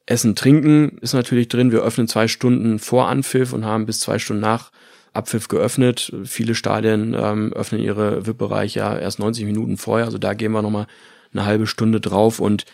[0.06, 1.72] Essen, Trinken ist natürlich drin.
[1.72, 4.70] Wir öffnen zwei Stunden vor Anpfiff und haben bis zwei Stunden nach
[5.12, 6.12] Abpfiff geöffnet.
[6.24, 10.06] Viele Stadien ähm, öffnen ihre VIP-Bereiche ja erst 90 Minuten vorher.
[10.06, 10.86] Also da gehen wir nochmal
[11.32, 12.38] eine halbe Stunde drauf.
[12.38, 12.64] Und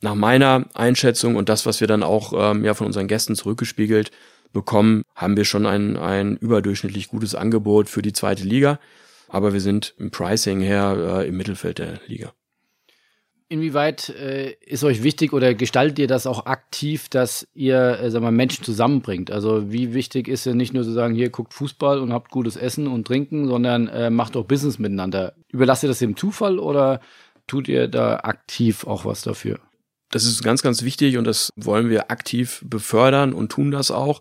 [0.00, 4.10] nach meiner Einschätzung und das, was wir dann auch ähm, ja von unseren Gästen zurückgespiegelt
[4.52, 8.80] bekommen, haben wir schon ein, ein überdurchschnittlich gutes Angebot für die zweite Liga.
[9.28, 12.32] Aber wir sind im Pricing her äh, im Mittelfeld der Liga.
[13.50, 18.20] Inwieweit äh, ist euch wichtig oder gestaltet ihr das auch aktiv, dass ihr äh, sag
[18.20, 19.30] mal, Menschen zusammenbringt?
[19.30, 22.56] Also wie wichtig ist es nicht nur zu sagen, hier guckt Fußball und habt gutes
[22.56, 25.32] Essen und Trinken, sondern äh, macht auch Business miteinander.
[25.48, 27.00] Überlasst ihr das dem Zufall oder
[27.46, 29.58] tut ihr da aktiv auch was dafür?
[30.10, 34.20] Das ist ganz, ganz wichtig und das wollen wir aktiv befördern und tun das auch.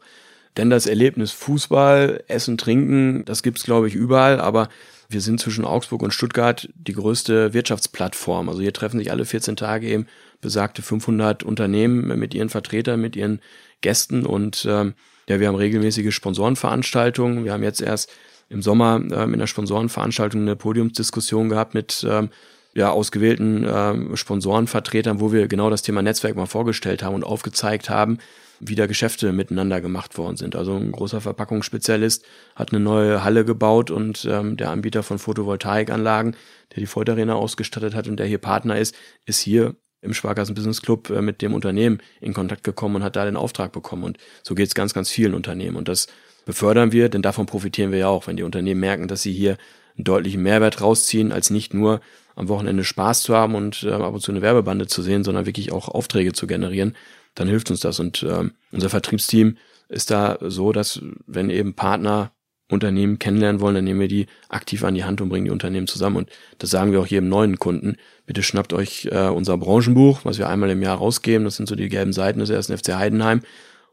[0.55, 4.69] Denn das Erlebnis Fußball, Essen, Trinken, das gibt's glaube ich, überall, aber
[5.09, 8.49] wir sind zwischen Augsburg und Stuttgart die größte Wirtschaftsplattform.
[8.49, 10.07] Also hier treffen sich alle 14 Tage eben
[10.41, 13.41] besagte 500 Unternehmen mit ihren Vertretern, mit ihren
[13.81, 14.93] Gästen und ähm,
[15.29, 17.43] ja, wir haben regelmäßige Sponsorenveranstaltungen.
[17.43, 18.11] Wir haben jetzt erst
[18.49, 22.29] im Sommer ähm, in der Sponsorenveranstaltung eine Podiumsdiskussion gehabt mit ähm,
[22.73, 27.89] ja, ausgewählten ähm, Sponsorenvertretern, wo wir genau das Thema Netzwerk mal vorgestellt haben und aufgezeigt
[27.89, 28.19] haben,
[28.59, 30.55] wie da Geschäfte miteinander gemacht worden sind.
[30.55, 36.35] Also ein großer Verpackungsspezialist hat eine neue Halle gebaut und ähm, der Anbieter von Photovoltaikanlagen,
[36.75, 40.81] der die Voltarena ausgestattet hat und der hier Partner ist, ist hier im Sparkassen Business
[40.81, 44.03] Club äh, mit dem Unternehmen in Kontakt gekommen und hat da den Auftrag bekommen.
[44.03, 45.75] Und so geht es ganz, ganz vielen Unternehmen.
[45.75, 46.07] Und das
[46.45, 49.57] befördern wir, denn davon profitieren wir ja auch, wenn die Unternehmen merken, dass sie hier
[49.97, 52.01] einen deutlichen Mehrwert rausziehen, als nicht nur
[52.35, 55.47] am Wochenende Spaß zu haben und äh, ab und zu eine Werbebande zu sehen, sondern
[55.47, 56.95] wirklich auch Aufträge zu generieren
[57.37, 57.99] dann hilft uns das.
[57.99, 59.57] Und ähm, unser Vertriebsteam
[59.89, 62.31] ist da so, dass wenn eben Partner
[62.69, 65.87] Unternehmen kennenlernen wollen, dann nehmen wir die aktiv an die Hand und bringen die Unternehmen
[65.87, 66.17] zusammen.
[66.17, 67.95] Und das sagen wir auch jedem neuen Kunden.
[68.25, 71.45] Bitte schnappt euch äh, unser Branchenbuch, was wir einmal im Jahr rausgeben.
[71.45, 73.41] Das sind so die gelben Seiten des ersten FC Heidenheim.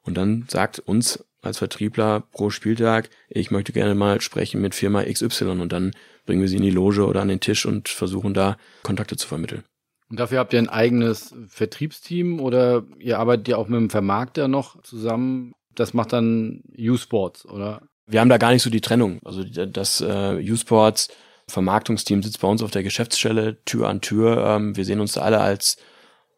[0.02, 5.04] Und dann sagt uns als Vertriebler pro Spieltag, ich möchte gerne mal sprechen mit Firma
[5.04, 5.92] XY und dann
[6.26, 9.28] bringen wir sie in die Loge oder an den Tisch und versuchen da Kontakte zu
[9.28, 9.62] vermitteln.
[10.10, 14.48] Und dafür habt ihr ein eigenes Vertriebsteam oder ihr arbeitet ja auch mit dem Vermarkter
[14.48, 15.52] noch zusammen?
[15.74, 17.82] Das macht dann U-Sports, oder?
[18.06, 19.18] Wir haben da gar nicht so die Trennung.
[19.24, 21.08] Also das äh, U-Sports
[21.48, 24.44] Vermarktungsteam sitzt bei uns auf der Geschäftsstelle Tür an Tür.
[24.46, 25.76] Ähm, wir sehen uns alle als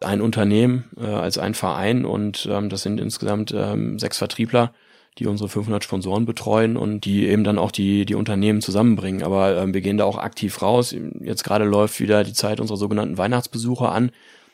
[0.01, 4.75] ein Unternehmen, äh, als ein Verein und ähm, das sind insgesamt ähm, sechs Vertriebler
[5.19, 9.23] die unsere 500 Sponsoren betreuen und die eben dann auch die, die Unternehmen zusammenbringen.
[9.23, 10.95] Aber ähm, wir gehen da auch aktiv raus.
[11.21, 14.11] Jetzt gerade läuft wieder die Zeit unserer sogenannten Weihnachtsbesucher an,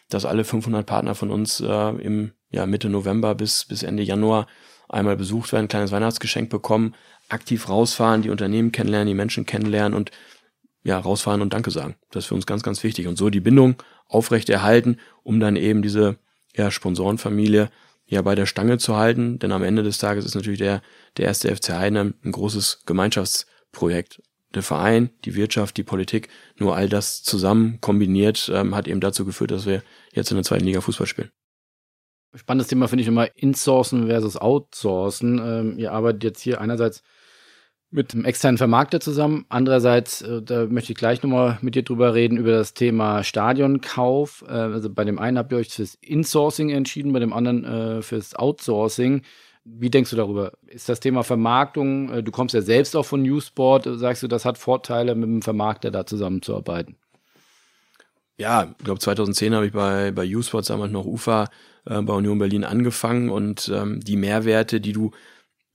[0.09, 4.47] dass alle 500 Partner von uns äh, im ja, Mitte November bis, bis Ende Januar
[4.89, 6.95] einmal besucht werden, ein kleines Weihnachtsgeschenk bekommen,
[7.29, 10.11] aktiv rausfahren, die Unternehmen kennenlernen, die Menschen kennenlernen und
[10.85, 11.95] ja, rausfahren und Danke sagen.
[12.11, 13.07] Das ist für uns ganz, ganz wichtig.
[13.07, 13.77] Und so die Bindung
[14.09, 16.17] aufrechterhalten, um dann eben diese
[16.55, 17.71] ja, Sponsorenfamilie
[18.13, 20.83] ja bei der Stange zu halten, denn am Ende des Tages ist natürlich der,
[21.17, 24.21] der erste FC Heidenheim ein großes Gemeinschaftsprojekt.
[24.55, 29.25] Der Verein, die Wirtschaft, die Politik, nur all das zusammen kombiniert, ähm, hat eben dazu
[29.25, 31.31] geführt, dass wir jetzt in der zweiten Liga Fußball spielen.
[32.35, 35.39] Spannendes Thema finde ich immer Insourcen versus Outsourcen.
[35.39, 37.03] Ähm, ihr arbeitet jetzt hier einerseits
[37.93, 39.45] mit einem externen Vermarkter zusammen.
[39.51, 44.45] Andererseits, äh, da möchte ich gleich nochmal mit dir drüber reden, über das Thema Stadionkauf.
[44.49, 48.03] Äh, also bei dem einen habt ihr euch fürs Insourcing entschieden, bei dem anderen äh,
[48.03, 49.23] fürs Outsourcing.
[49.65, 50.53] Wie denkst du darüber?
[50.67, 54.59] Ist das Thema Vermarktung, du kommst ja selbst auch von Newsport, sagst du, das hat
[54.59, 56.97] Vorteile, mit dem Vermarkter da zusammenzuarbeiten?
[58.39, 61.49] Ja, ich glaube 2010 habe ich bei, bei U-Sports damals noch UFA
[61.85, 65.13] äh, bei Union Berlin angefangen und ähm, die Mehrwerte, die du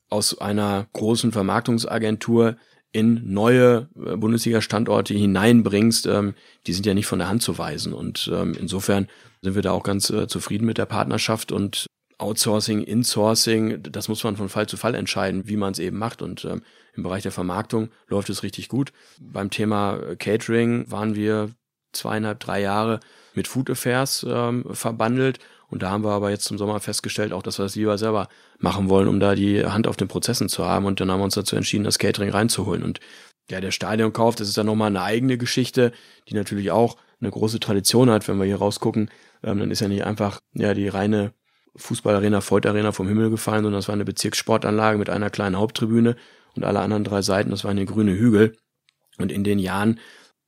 [0.10, 2.58] aus einer großen Vermarktungsagentur
[2.91, 6.34] in neue äh, Bundesliga-Standorte hineinbringst, ähm,
[6.65, 7.93] die sind ja nicht von der Hand zu weisen.
[7.93, 9.08] Und ähm, insofern
[9.41, 11.86] sind wir da auch ganz äh, zufrieden mit der Partnerschaft und
[12.20, 16.22] Outsourcing, Insourcing, das muss man von Fall zu Fall entscheiden, wie man es eben macht.
[16.22, 16.63] Und ähm,
[16.96, 18.91] im Bereich der Vermarktung läuft es richtig gut.
[19.22, 21.52] Beim Thema äh, Catering waren wir
[21.93, 23.00] zweieinhalb, drei Jahre
[23.36, 25.39] mit Food Affairs ähm, verbandelt
[25.70, 28.30] Und da haben wir aber jetzt zum Sommer festgestellt, auch dass wir das lieber selber
[28.58, 30.86] machen wollen, um da die Hand auf den Prozessen zu haben.
[30.86, 32.84] Und dann haben wir uns dazu entschieden, das Catering reinzuholen.
[32.84, 33.00] Und
[33.50, 35.92] ja, der Stadionkauf, das ist dann nochmal eine eigene Geschichte,
[36.30, 39.10] die natürlich auch eine große Tradition hat, wenn wir hier rausgucken.
[39.44, 41.34] Ähm, dann ist ja nicht einfach ja die reine
[41.76, 46.16] Fußballarena, Feutarena vom Himmel gefallen, sondern das war eine Bezirkssportanlage mit einer kleinen Haupttribüne
[46.56, 48.58] und alle anderen drei Seiten, das waren eine grüne Hügel.
[49.20, 50.00] Und in den Jahren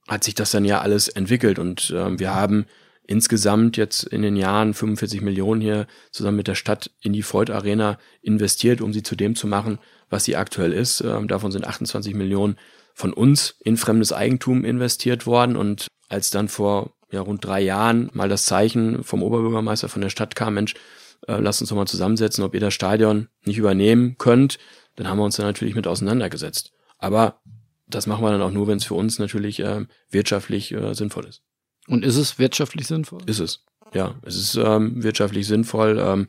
[0.07, 2.65] hat sich das dann ja alles entwickelt und äh, wir haben
[3.09, 7.51] insgesamt jetzt in den Jahren 45 Millionen hier zusammen mit der Stadt in die Freud
[7.51, 9.79] Arena investiert, um sie zu dem zu machen,
[10.11, 11.01] was sie aktuell ist.
[11.01, 12.55] Ähm, davon sind 28 Millionen
[12.93, 18.11] von uns in fremdes Eigentum investiert worden und als dann vor ja, rund drei Jahren
[18.13, 20.75] mal das Zeichen vom Oberbürgermeister von der Stadt kam, Mensch,
[21.27, 24.59] äh, lasst uns doch mal zusammensetzen, ob ihr das Stadion nicht übernehmen könnt,
[24.97, 26.73] dann haben wir uns da natürlich mit auseinandergesetzt.
[26.99, 27.41] Aber
[27.87, 31.25] das machen wir dann auch nur, wenn es für uns natürlich äh, wirtschaftlich äh, sinnvoll
[31.25, 31.41] ist.
[31.89, 33.21] Und ist es wirtschaftlich sinnvoll?
[33.25, 33.63] Ist es.
[33.93, 36.27] Ja, es ist ähm, wirtschaftlich sinnvoll, ähm,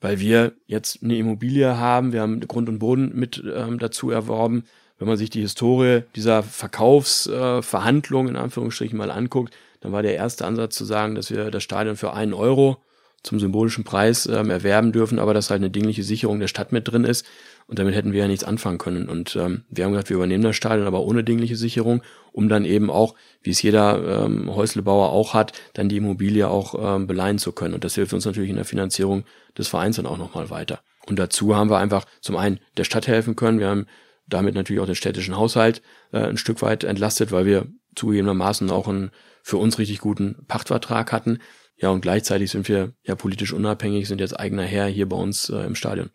[0.00, 4.64] weil wir jetzt eine Immobilie haben, wir haben Grund und Boden mit ähm, dazu erworben.
[4.98, 10.14] Wenn man sich die Historie dieser Verkaufsverhandlung äh, in Anführungsstrichen mal anguckt, dann war der
[10.14, 12.80] erste Ansatz zu sagen, dass wir das Stadion für einen Euro
[13.22, 16.90] zum symbolischen Preis ähm, erwerben dürfen, aber dass halt eine dingliche Sicherung der Stadt mit
[16.90, 17.26] drin ist.
[17.68, 19.08] Und damit hätten wir ja nichts anfangen können.
[19.08, 22.64] Und ähm, wir haben gesagt, wir übernehmen das Stadion, aber ohne dingliche Sicherung, um dann
[22.64, 27.38] eben auch, wie es jeder ähm, Häuslebauer auch hat, dann die Immobilie auch ähm, beleihen
[27.38, 27.74] zu können.
[27.74, 29.24] Und das hilft uns natürlich in der Finanzierung
[29.56, 30.80] des Vereins dann auch nochmal weiter.
[31.06, 33.58] Und dazu haben wir einfach zum einen der Stadt helfen können.
[33.58, 33.86] Wir haben
[34.28, 35.82] damit natürlich auch den städtischen Haushalt
[36.12, 39.10] äh, ein Stück weit entlastet, weil wir zugegebenermaßen auch einen
[39.42, 41.38] für uns richtig guten Pachtvertrag hatten.
[41.76, 45.48] Ja, und gleichzeitig sind wir ja politisch unabhängig, sind jetzt eigener Herr hier bei uns
[45.48, 46.10] äh, im Stadion.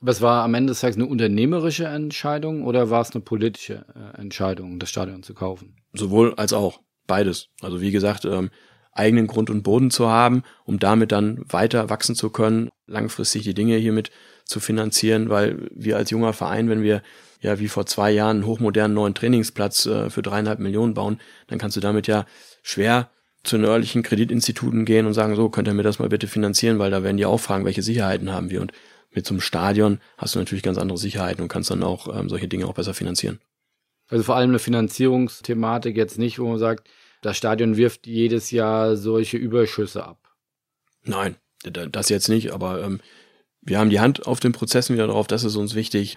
[0.00, 3.84] Aber es war am Ende des Tages eine unternehmerische Entscheidung oder war es eine politische
[3.94, 5.76] äh, Entscheidung, das Stadion zu kaufen?
[5.92, 6.80] Sowohl als auch.
[7.06, 7.48] Beides.
[7.62, 8.50] Also wie gesagt, ähm,
[8.92, 13.54] eigenen Grund und Boden zu haben, um damit dann weiter wachsen zu können, langfristig die
[13.54, 14.10] Dinge hiermit
[14.44, 17.02] zu finanzieren, weil wir als junger Verein, wenn wir
[17.40, 21.58] ja wie vor zwei Jahren einen hochmodernen neuen Trainingsplatz äh, für dreieinhalb Millionen bauen, dann
[21.58, 22.26] kannst du damit ja
[22.62, 23.10] schwer
[23.48, 26.90] zu nördlichen Kreditinstituten gehen und sagen, so, könnt ihr mir das mal bitte finanzieren, weil
[26.90, 28.60] da werden die auch fragen, welche Sicherheiten haben wir.
[28.60, 28.72] Und
[29.10, 32.28] mit so einem Stadion hast du natürlich ganz andere Sicherheiten und kannst dann auch ähm,
[32.28, 33.40] solche Dinge auch besser finanzieren.
[34.08, 36.88] Also vor allem eine Finanzierungsthematik jetzt nicht, wo man sagt,
[37.22, 40.18] das Stadion wirft jedes Jahr solche Überschüsse ab.
[41.04, 43.00] Nein, das jetzt nicht, aber ähm,
[43.60, 46.16] wir haben die Hand auf den Prozessen wieder drauf, das ist uns wichtig.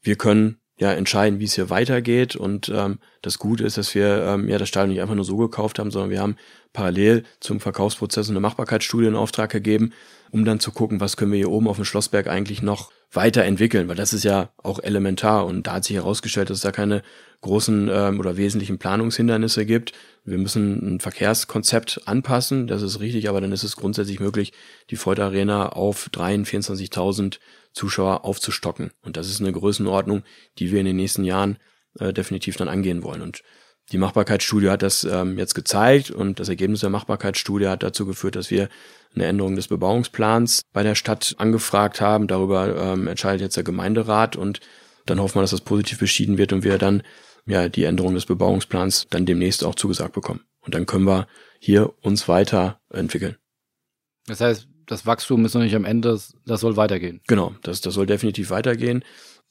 [0.00, 2.36] Wir können ja entscheiden, wie es hier weitergeht.
[2.36, 5.36] Und ähm, das Gute ist, dass wir ähm, ja das Stadion nicht einfach nur so
[5.36, 6.36] gekauft haben, sondern wir haben
[6.72, 9.92] parallel zum Verkaufsprozess eine Machbarkeitsstudie in Auftrag gegeben,
[10.30, 13.88] um dann zu gucken, was können wir hier oben auf dem Schlossberg eigentlich noch weiterentwickeln,
[13.88, 15.46] weil das ist ja auch elementar.
[15.46, 17.02] Und da hat sich herausgestellt, dass es da keine
[17.40, 19.92] großen ähm, oder wesentlichen Planungshindernisse gibt.
[20.24, 24.52] Wir müssen ein Verkehrskonzept anpassen, das ist richtig, aber dann ist es grundsätzlich möglich,
[24.90, 27.38] die Ford Arena auf 23, 24.000
[27.72, 28.90] Zuschauer aufzustocken.
[29.02, 30.24] Und das ist eine Größenordnung,
[30.58, 31.58] die wir in den nächsten Jahren
[31.98, 33.22] äh, definitiv dann angehen wollen.
[33.22, 33.42] Und
[33.92, 38.36] die Machbarkeitsstudie hat das ähm, jetzt gezeigt und das Ergebnis der Machbarkeitsstudie hat dazu geführt,
[38.36, 38.68] dass wir
[39.14, 42.26] eine Änderung des Bebauungsplans bei der Stadt angefragt haben.
[42.26, 44.60] Darüber ähm, entscheidet jetzt der Gemeinderat und
[45.06, 47.02] dann hoffen wir, dass das positiv beschieden wird und wir dann
[47.46, 50.42] ja die Änderung des Bebauungsplans dann demnächst auch zugesagt bekommen.
[50.60, 51.26] Und dann können wir
[51.58, 53.36] hier uns weiter entwickeln.
[54.26, 57.20] Das heißt, das Wachstum ist noch nicht am Ende, das, das soll weitergehen.
[57.26, 59.02] Genau, das, das soll definitiv weitergehen.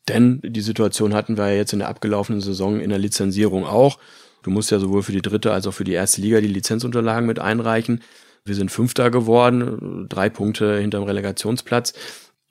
[0.08, 3.97] Denn die Situation hatten wir ja jetzt in der abgelaufenen Saison in der Lizenzierung auch.
[4.47, 7.27] Du musst ja sowohl für die dritte als auch für die erste Liga die Lizenzunterlagen
[7.27, 8.01] mit einreichen.
[8.45, 11.91] Wir sind Fünfter geworden, drei Punkte hinterm Relegationsplatz.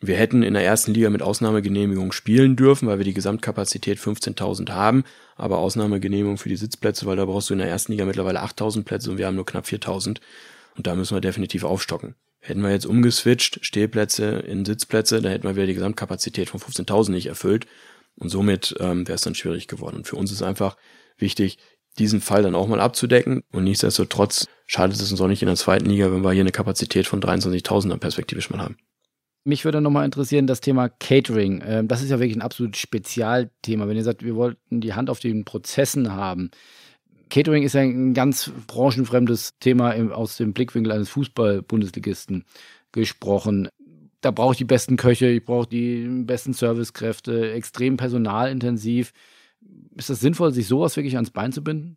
[0.00, 4.72] Wir hätten in der ersten Liga mit Ausnahmegenehmigung spielen dürfen, weil wir die Gesamtkapazität 15.000
[4.72, 5.04] haben,
[5.36, 8.84] aber Ausnahmegenehmigung für die Sitzplätze, weil da brauchst du in der ersten Liga mittlerweile 8.000
[8.84, 10.18] Plätze und wir haben nur knapp 4.000
[10.76, 12.14] und da müssen wir definitiv aufstocken.
[12.40, 17.12] Hätten wir jetzt umgeswitcht, Stehplätze in Sitzplätze, dann hätten wir wieder die Gesamtkapazität von 15.000
[17.12, 17.66] nicht erfüllt
[18.16, 19.96] und somit ähm, wäre es dann schwierig geworden.
[19.96, 20.76] Und für uns ist einfach
[21.16, 21.58] wichtig,
[21.98, 23.42] diesen Fall dann auch mal abzudecken.
[23.52, 26.52] Und nichtsdestotrotz schadet es uns auch nicht in der zweiten Liga, wenn wir hier eine
[26.52, 28.76] Kapazität von 23.000 dann perspektivisch mal haben.
[29.44, 31.62] Mich würde nochmal interessieren, das Thema Catering.
[31.64, 33.86] Ähm, das ist ja wirklich ein absolutes Spezialthema.
[33.86, 36.50] Wenn ihr sagt, wir wollten die Hand auf den Prozessen haben.
[37.30, 42.44] Catering ist ja ein ganz branchenfremdes Thema aus dem Blickwinkel eines Fußball-Bundesligisten
[42.92, 43.68] gesprochen.
[44.20, 49.12] Da brauche ich die besten Köche, ich brauche die besten Servicekräfte, extrem personalintensiv.
[49.94, 51.96] Ist das sinnvoll, sich sowas wirklich ans Bein zu binden?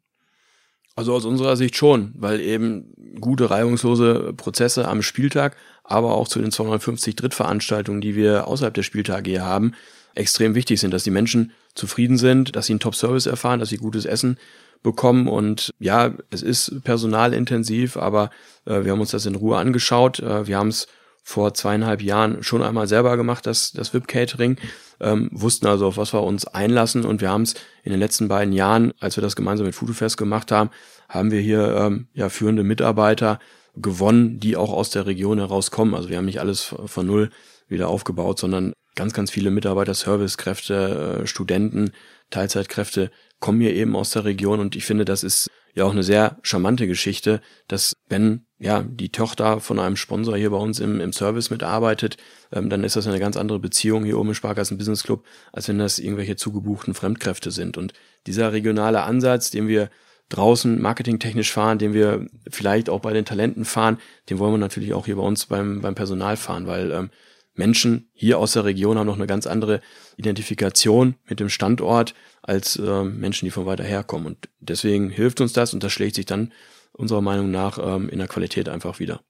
[0.96, 6.40] Also aus unserer Sicht schon, weil eben gute, reibungslose Prozesse am Spieltag, aber auch zu
[6.40, 9.74] den 250 Drittveranstaltungen, die wir außerhalb der Spieltage hier haben,
[10.16, 13.78] extrem wichtig sind, dass die Menschen zufrieden sind, dass sie einen Top-Service erfahren, dass sie
[13.78, 14.38] gutes Essen
[14.84, 15.28] bekommen.
[15.28, 18.30] Und ja, es ist personalintensiv, aber
[18.66, 20.20] äh, wir haben uns das in Ruhe angeschaut.
[20.20, 20.88] Äh, wir haben es
[21.24, 24.58] vor zweieinhalb Jahren schon einmal selber gemacht, das, das VIP-Catering,
[25.00, 27.54] ähm, wussten also, auf was wir uns einlassen und wir haben es
[27.84, 30.70] in den letzten beiden Jahren, als wir das gemeinsam mit Foodfest gemacht haben,
[31.08, 33.40] haben wir hier ähm, ja führende Mitarbeiter
[33.76, 35.96] gewonnen, die auch aus der Region herauskommen.
[35.96, 37.30] Also wir haben nicht alles von null
[37.68, 41.92] wieder aufgebaut, sondern ganz, ganz viele Mitarbeiter, Servicekräfte, äh, Studenten,
[42.30, 46.04] Teilzeitkräfte kommen hier eben aus der Region und ich finde, das ist ja auch eine
[46.04, 51.00] sehr charmante Geschichte, dass wenn ja die Tochter von einem Sponsor hier bei uns im,
[51.00, 52.18] im Service mitarbeitet,
[52.52, 55.68] ähm, dann ist das eine ganz andere Beziehung hier oben im Sparkassen Business Club, als
[55.70, 57.78] wenn das irgendwelche zugebuchten Fremdkräfte sind.
[57.78, 57.94] Und
[58.28, 59.90] dieser regionale Ansatz, den wir
[60.28, 63.98] draußen marketingtechnisch fahren, den wir vielleicht auch bei den Talenten fahren,
[64.30, 67.10] den wollen wir natürlich auch hier bei uns beim, beim Personal fahren, weil ähm,
[67.56, 69.82] Menschen hier aus der Region haben noch eine ganz andere
[70.18, 74.28] Identifikation mit dem Standort als äh, Menschen, die von weiter herkommen.
[74.28, 76.52] Und deswegen hilft uns das und das schlägt sich dann
[77.00, 79.22] unserer Meinung nach ähm, in der Qualität einfach wieder.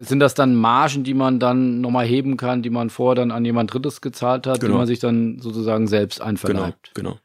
[0.00, 3.44] Sind das dann Margen, die man dann nochmal heben kann, die man vorher dann an
[3.44, 4.74] jemand Drittes gezahlt hat, genau.
[4.74, 6.92] die man sich dann sozusagen selbst einverleibt?
[6.94, 7.20] Genau, genau.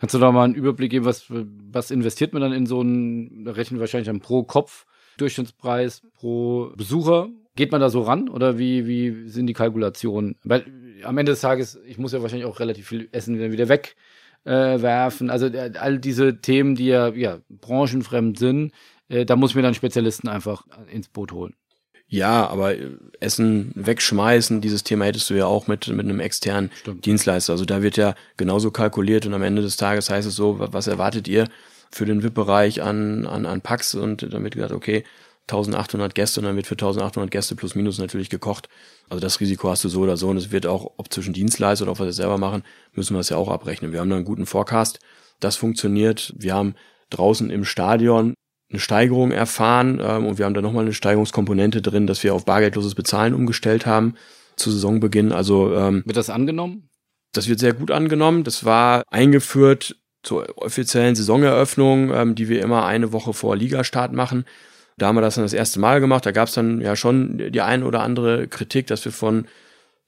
[0.00, 3.44] Kannst du da mal einen Überblick geben, was, was investiert man dann in so einen,
[3.44, 8.28] da rechnen wir wahrscheinlich dann pro Kopf Durchschnittspreis pro Besucher Geht man da so ran
[8.28, 10.36] oder wie, wie sind die Kalkulationen?
[10.44, 10.64] Weil
[11.02, 15.28] am Ende des Tages, ich muss ja wahrscheinlich auch relativ viel Essen wieder, wegwerfen.
[15.28, 18.70] Also äh, all diese Themen, die ja, ja branchenfremd sind,
[19.08, 21.54] äh, da muss ich mir dann Spezialisten einfach ins Boot holen.
[22.10, 22.90] Ja, aber äh,
[23.20, 27.04] Essen wegschmeißen, dieses Thema hättest du ja auch mit, mit einem externen Stimmt.
[27.04, 27.52] Dienstleister.
[27.52, 30.86] Also da wird ja genauso kalkuliert und am Ende des Tages heißt es so, was
[30.86, 31.48] erwartet ihr
[31.90, 35.04] für den VIP-Bereich an, an, an Packs und damit gesagt, okay,
[35.48, 38.68] 1800 Gäste und dann wird für 1800 Gäste plus minus natürlich gekocht.
[39.08, 41.84] Also das Risiko hast du so oder so und es wird auch, ob zwischen Dienstleister
[41.84, 43.92] oder ob wir das selber machen, müssen wir es ja auch abrechnen.
[43.92, 45.00] Wir haben da einen guten Forecast.
[45.40, 46.34] Das funktioniert.
[46.36, 46.74] Wir haben
[47.10, 48.34] draußen im Stadion
[48.70, 52.44] eine Steigerung erfahren ähm, und wir haben da nochmal eine Steigerungskomponente drin, dass wir auf
[52.44, 54.14] bargeldloses Bezahlen umgestellt haben
[54.56, 55.32] zu Saisonbeginn.
[55.32, 56.88] Also ähm, wird das angenommen?
[57.32, 58.44] Das wird sehr gut angenommen.
[58.44, 64.44] Das war eingeführt zur offiziellen Saisoneröffnung, ähm, die wir immer eine Woche vor Ligastart machen.
[64.98, 66.26] Da haben wir das dann das erste Mal gemacht.
[66.26, 69.46] Da gab es dann ja schon die ein oder andere Kritik, dass wir von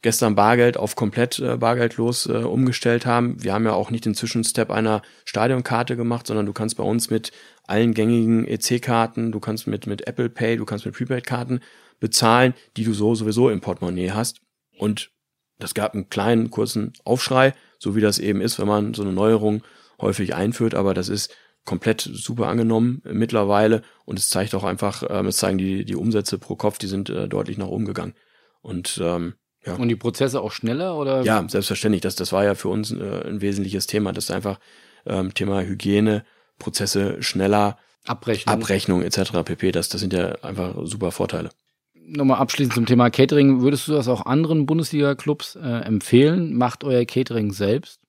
[0.02, 3.42] gestern Bargeld auf komplett äh, bargeldlos äh, umgestellt haben.
[3.42, 7.10] Wir haben ja auch nicht den Zwischenstep einer Stadionkarte gemacht, sondern du kannst bei uns
[7.10, 7.32] mit
[7.70, 11.60] allen gängigen EC-Karten, du kannst mit, mit Apple Pay, du kannst mit Prepaid-Karten
[12.00, 14.40] bezahlen, die du so sowieso im Portemonnaie hast.
[14.76, 15.10] Und
[15.58, 19.12] das gab einen kleinen, kurzen Aufschrei, so wie das eben ist, wenn man so eine
[19.12, 19.62] Neuerung
[20.00, 25.26] häufig einführt, aber das ist komplett super angenommen mittlerweile und es zeigt auch einfach, ähm,
[25.26, 28.14] es zeigen die, die Umsätze pro Kopf, die sind äh, deutlich nach oben gegangen.
[28.62, 29.74] Und ähm, ja.
[29.74, 31.22] Und die Prozesse auch schneller oder?
[31.22, 32.00] Ja, selbstverständlich.
[32.00, 34.12] Das, das war ja für uns äh, ein wesentliches Thema.
[34.12, 34.58] Das ist einfach
[35.04, 36.24] ähm, Thema Hygiene,
[36.60, 39.42] Prozesse schneller, Abrechnung, Abrechnung etc.
[39.44, 39.72] pp.
[39.72, 41.50] Das, das sind ja einfach super Vorteile.
[41.94, 43.60] Nochmal abschließend zum Thema Catering.
[43.60, 46.56] Würdest du das auch anderen Bundesliga-Clubs äh, empfehlen?
[46.56, 48.00] Macht euer Catering selbst?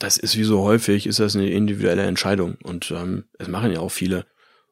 [0.00, 2.56] das ist wie so häufig, ist das eine individuelle Entscheidung.
[2.64, 4.24] Und ähm, es machen ja auch viele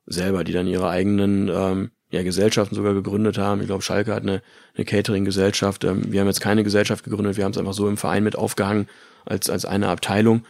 [0.07, 3.61] selber, die dann ihre eigenen ähm, ja, Gesellschaften sogar gegründet haben.
[3.61, 4.43] Ich glaube, Schalke hat eine,
[4.75, 5.85] eine Catering-Gesellschaft.
[5.85, 8.37] Ähm, wir haben jetzt keine Gesellschaft gegründet, wir haben es einfach so im Verein mit
[8.37, 8.89] aufgehangen
[9.27, 10.47] als, als eine Abteilung.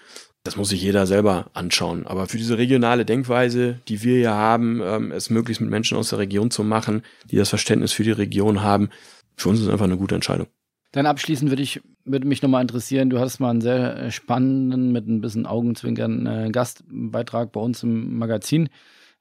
[0.48, 2.06] Das muss sich jeder selber anschauen.
[2.06, 6.08] Aber für diese regionale Denkweise, die wir hier haben, ähm, es möglichst mit Menschen aus
[6.08, 8.88] der Region zu machen, die das Verständnis für die Region haben,
[9.36, 10.46] für uns ist es einfach eine gute Entscheidung.
[10.92, 14.90] Dann abschließend würde ich würde mich nochmal interessieren, du hattest mal einen sehr äh, spannenden,
[14.90, 18.70] mit ein bisschen Augenzwinkern äh, Gastbeitrag bei uns im Magazin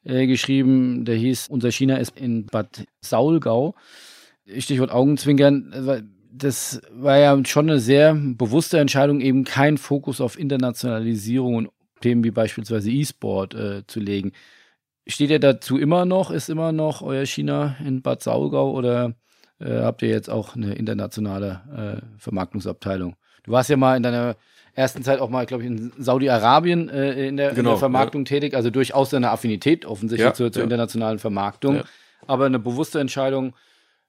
[0.05, 3.75] äh, geschrieben, der hieß Unser China ist in Bad Saulgau.
[4.59, 6.03] Stichwort Augenzwinkern, äh,
[6.37, 11.69] das war ja schon eine sehr bewusste Entscheidung, eben keinen Fokus auf Internationalisierung und
[12.01, 14.31] Themen wie beispielsweise E-Sport äh, zu legen.
[15.07, 16.31] Steht ihr dazu immer noch?
[16.31, 19.15] Ist immer noch euer China in Bad Saulgau oder
[19.59, 23.15] äh, habt ihr jetzt auch eine internationale äh, Vermarktungsabteilung.
[23.43, 24.35] Du warst ja mal in deiner
[24.73, 28.25] ersten Zeit auch mal, glaube ich, in Saudi-Arabien äh, in, der, genau, in, der, Vermarktung
[28.25, 28.29] ja.
[28.29, 30.65] tätig, also durchaus eine Affinität offensichtlich ja, zur, zur ja.
[30.65, 31.81] internationalen Vermarktung.
[32.27, 33.55] Aber eine bewusste Entscheidung,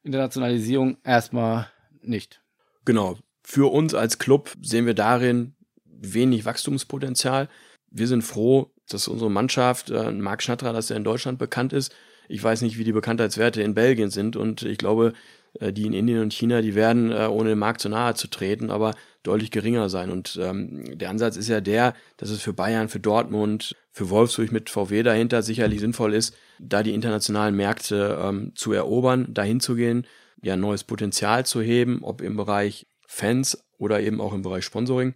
[0.02, 1.68] Internationalisierung erstmal
[2.02, 2.42] nicht.
[2.84, 3.18] Genau.
[3.42, 7.48] Für uns als Club sehen wir darin wenig Wachstumspotenzial.
[7.90, 11.94] Wir sind froh, dass unsere Mannschaft, äh, Marc Schnatterer, dass er in Deutschland bekannt ist.
[12.28, 15.14] Ich weiß nicht, wie die Bekanntheitswerte in Belgien sind und ich glaube,
[15.60, 18.28] äh, die in Indien und China, die werden, äh, ohne dem Markt zu nahe zu
[18.28, 20.10] treten, aber deutlich geringer sein.
[20.10, 24.52] Und ähm, der Ansatz ist ja der, dass es für Bayern, für Dortmund, für Wolfsburg
[24.52, 29.74] mit VW dahinter sicherlich sinnvoll ist, da die internationalen Märkte ähm, zu erobern, dahin zu
[29.74, 30.06] gehen,
[30.42, 35.14] ja neues Potenzial zu heben, ob im Bereich Fans oder eben auch im Bereich Sponsoring.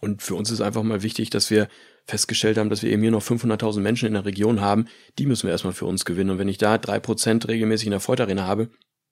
[0.00, 1.68] Und für uns ist einfach mal wichtig, dass wir
[2.06, 4.86] festgestellt haben, dass wir eben hier noch 500.000 Menschen in der Region haben,
[5.18, 6.30] die müssen wir erstmal für uns gewinnen.
[6.30, 8.70] Und wenn ich da drei Prozent regelmäßig in der Freudarena habe,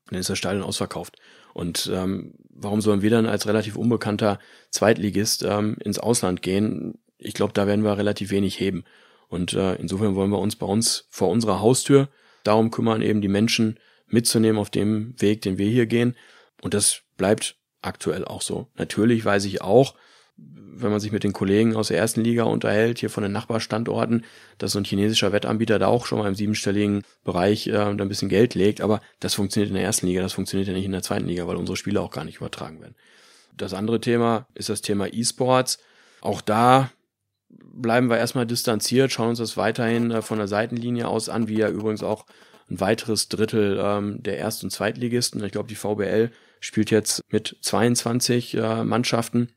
[0.09, 1.17] dann ist das Stadion ausverkauft.
[1.55, 4.39] Und ähm, warum sollen wir dann als relativ unbekannter
[4.71, 6.99] Zweitligist ähm, ins Ausland gehen?
[7.19, 8.85] Ich glaube, da werden wir relativ wenig heben.
[9.29, 12.09] Und äh, insofern wollen wir uns bei uns vor unserer Haustür
[12.43, 13.79] darum kümmern, eben die Menschen
[14.11, 16.17] mitzunehmen auf dem Weg, den wir hier gehen.
[16.63, 18.69] Und das bleibt aktuell auch so.
[18.77, 19.95] Natürlich weiß ich auch,
[20.37, 24.25] wenn man sich mit den Kollegen aus der ersten Liga unterhält, hier von den Nachbarstandorten,
[24.59, 28.09] dass so ein chinesischer Wettanbieter da auch schon mal im siebenstelligen Bereich äh, da ein
[28.09, 28.81] bisschen Geld legt.
[28.81, 31.47] Aber das funktioniert in der ersten Liga, das funktioniert ja nicht in der zweiten Liga,
[31.47, 32.95] weil unsere Spiele auch gar nicht übertragen werden.
[33.57, 35.79] Das andere Thema ist das Thema E-Sports.
[36.23, 36.91] Auch da
[37.49, 41.59] bleiben wir erstmal distanziert, schauen uns das weiterhin äh, von der Seitenlinie aus an, wie
[41.59, 42.27] ja übrigens auch
[42.71, 45.43] ein weiteres Drittel ähm, der Erst- und Zweitligisten.
[45.45, 49.49] Ich glaube, die VBL spielt jetzt mit 22 äh, Mannschaften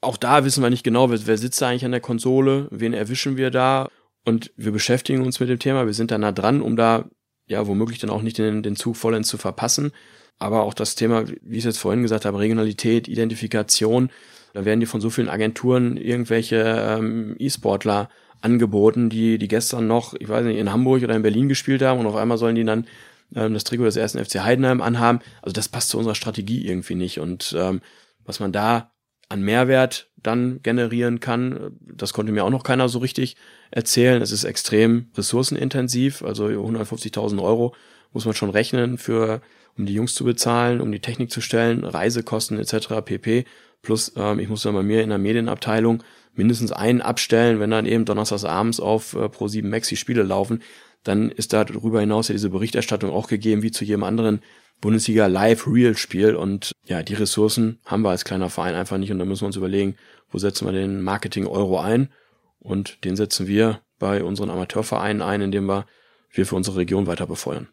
[0.00, 2.94] auch da wissen wir nicht genau, wer, wer sitzt da eigentlich an der Konsole, wen
[2.94, 3.88] erwischen wir da.
[4.24, 7.06] Und wir beschäftigen uns mit dem Thema, wir sind da nah dran, um da
[7.46, 9.92] ja womöglich dann auch nicht den, den Zug vollends zu verpassen.
[10.38, 14.10] Aber auch das Thema, wie ich es jetzt vorhin gesagt habe, Regionalität, Identifikation,
[14.52, 16.56] da werden die von so vielen Agenturen irgendwelche
[16.98, 18.08] ähm, E-Sportler
[18.40, 22.00] angeboten, die, die gestern noch, ich weiß nicht, in Hamburg oder in Berlin gespielt haben
[22.00, 22.86] und auf einmal sollen die dann
[23.34, 25.20] ähm, das Trikot des ersten FC Heidenheim anhaben.
[25.42, 27.20] Also das passt zu unserer Strategie irgendwie nicht.
[27.20, 27.80] Und ähm,
[28.24, 28.92] was man da
[29.28, 31.78] an Mehrwert dann generieren kann.
[31.80, 33.36] Das konnte mir auch noch keiner so richtig
[33.70, 34.20] erzählen.
[34.20, 37.74] Es ist extrem ressourcenintensiv, also 150.000 Euro
[38.12, 39.40] muss man schon rechnen für,
[39.78, 42.88] um die Jungs zu bezahlen, um die Technik zu stellen, Reisekosten etc.
[43.04, 43.44] pp.
[43.82, 46.02] Plus, ähm, ich muss dann bei mir in der Medienabteilung
[46.34, 50.62] mindestens einen abstellen, wenn dann eben donnerstags abends auf äh, Pro7 Max die Spiele laufen,
[51.02, 54.40] dann ist da darüber hinaus ja diese Berichterstattung auch gegeben, wie zu jedem anderen
[54.80, 56.34] Bundesliga Live Real Spiel.
[56.34, 59.10] Und ja, die Ressourcen haben wir als kleiner Verein einfach nicht.
[59.10, 59.96] Und da müssen wir uns überlegen,
[60.30, 62.10] wo setzen wir den Marketing Euro ein?
[62.58, 65.86] Und den setzen wir bei unseren Amateurvereinen ein, indem wir
[66.32, 67.68] wir für unsere Region weiter befeuern.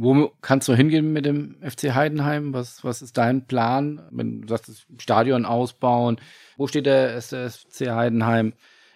[0.00, 2.54] Wo kannst du hingehen mit dem FC Heidenheim?
[2.54, 4.00] Was, was ist dein Plan?
[4.12, 6.20] Wenn du sagst, Stadion ausbauen,
[6.56, 8.52] wo steht der FC Heidenheim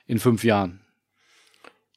[0.07, 0.81] in fünf Jahren?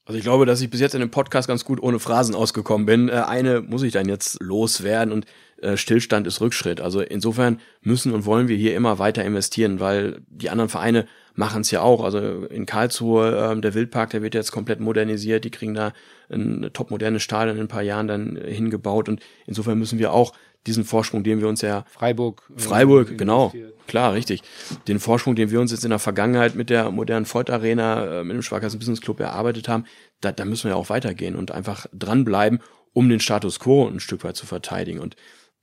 [0.06, 2.88] Also ich glaube, dass ich bis jetzt in dem Podcast ganz gut ohne Phrasen ausgekommen
[2.88, 3.10] bin.
[3.10, 5.26] Äh, eine muss ich dann jetzt loswerden und
[5.62, 6.82] äh, Stillstand ist Rückschritt.
[6.82, 11.62] Also insofern müssen und wollen wir hier immer weiter investieren, weil die anderen Vereine machen
[11.62, 12.04] es ja auch.
[12.04, 15.44] Also in Karlsruhe, ähm, der Wildpark, der wird jetzt komplett modernisiert.
[15.44, 15.94] Die kriegen da
[16.30, 19.10] ein topmodernes Stadion in ein paar Jahren dann hingebaut.
[19.10, 20.34] Und insofern müssen wir auch
[20.66, 23.54] diesen Vorsprung, den wir uns ja Freiburg äh, Freiburg genau.
[23.88, 24.42] klar richtig.
[24.88, 28.24] Den Vorsprung, den wir uns jetzt in der Vergangenheit mit der modernen Volt Arena äh,
[28.24, 29.86] mit dem Sparkassen Business Club erarbeitet haben,
[30.22, 32.62] da, da müssen wir ja auch weitergehen und einfach dranbleiben,
[32.94, 35.00] um den Status quo ein Stück weit zu verteidigen.
[35.00, 35.16] Und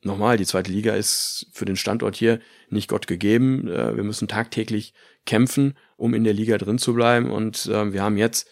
[0.03, 3.69] nochmal, die zweite Liga ist für den Standort hier nicht Gott gegeben.
[3.69, 4.95] Äh, wir müssen tagtäglich
[5.27, 7.31] kämpfen, um in der Liga drin zu bleiben.
[7.31, 8.49] Und äh, wir haben jetzt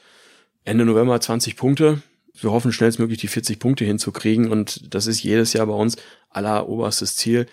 [0.65, 2.03] Ende November 20 Punkte
[2.43, 5.97] wir hoffen schnellstmöglich die 40 Punkte hinzukriegen und das ist jedes Jahr bei uns
[6.31, 7.47] aller oberstes Ziel,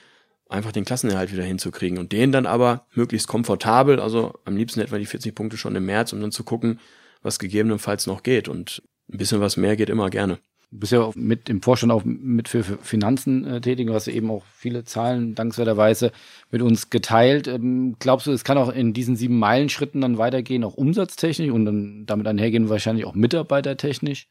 [0.49, 4.97] einfach den Klassenerhalt wieder hinzukriegen und den dann aber möglichst komfortabel, also am liebsten etwa
[4.97, 6.79] die 40 Punkte schon im März, um dann zu gucken,
[7.21, 8.81] was gegebenenfalls noch geht und
[9.11, 10.39] ein bisschen was mehr geht immer gerne.
[10.69, 13.87] Du bist ja mit im Vorstand auch mit für, Finanzen äh, tätig.
[13.87, 16.11] Du hast eben auch viele Zahlen dankenswerterweise
[16.51, 17.47] mit uns geteilt.
[17.47, 21.65] Ähm, glaubst du, es kann auch in diesen sieben Meilenschritten dann weitergehen, auch umsatztechnisch und
[21.65, 24.27] dann damit einhergehen wahrscheinlich auch mitarbeitertechnisch?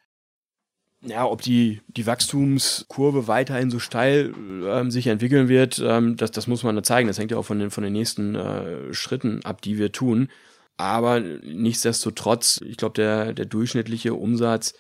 [1.03, 4.35] ja, ob die, die Wachstumskurve weiterhin so steil
[4.65, 7.09] ähm, sich entwickeln wird, ähm, das, das muss man da zeigen.
[7.09, 10.29] Das hängt ja auch von den, von den nächsten äh, Schritten ab, die wir tun.
[10.77, 14.75] Aber nichtsdestotrotz, ich glaube, der, der durchschnittliche Umsatz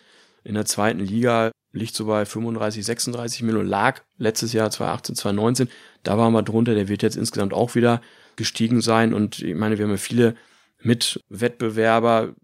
[0.47, 5.69] in der zweiten Liga liegt so bei 35, 36 Millionen, lag letztes Jahr 2018, 2019.
[6.05, 8.01] Da waren wir drunter, der wird jetzt insgesamt auch wieder
[8.37, 9.13] gestiegen sein.
[9.13, 10.37] Und ich meine, wir haben ja viele
[10.81, 12.35] Mitwettbewerber,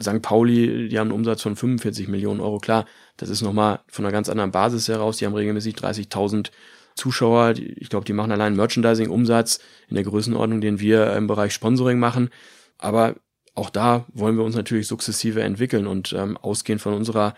[0.00, 0.22] St.
[0.22, 2.58] Pauli, die haben einen Umsatz von 45 Millionen Euro.
[2.58, 2.86] Klar,
[3.18, 5.18] das ist nochmal von einer ganz anderen Basis heraus.
[5.18, 6.50] Die haben regelmäßig 30.000
[6.94, 7.54] Zuschauer.
[7.58, 12.30] Ich glaube, die machen allein Merchandising-Umsatz in der Größenordnung, den wir im Bereich Sponsoring machen.
[12.78, 13.16] Aber
[13.60, 17.34] auch da wollen wir uns natürlich sukzessive entwickeln und ähm, ausgehend von unserer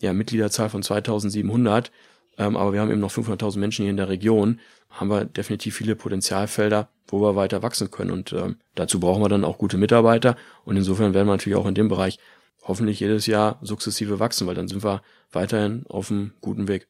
[0.00, 1.92] ja, Mitgliederzahl von 2700.
[2.38, 4.60] Ähm, aber wir haben eben noch 500.000 Menschen hier in der Region.
[4.88, 8.10] Haben wir definitiv viele Potenzialfelder, wo wir weiter wachsen können.
[8.10, 10.36] Und ähm, dazu brauchen wir dann auch gute Mitarbeiter.
[10.64, 12.18] Und insofern werden wir natürlich auch in dem Bereich
[12.62, 15.02] hoffentlich jedes Jahr sukzessive wachsen, weil dann sind wir
[15.32, 16.88] weiterhin auf einem guten Weg.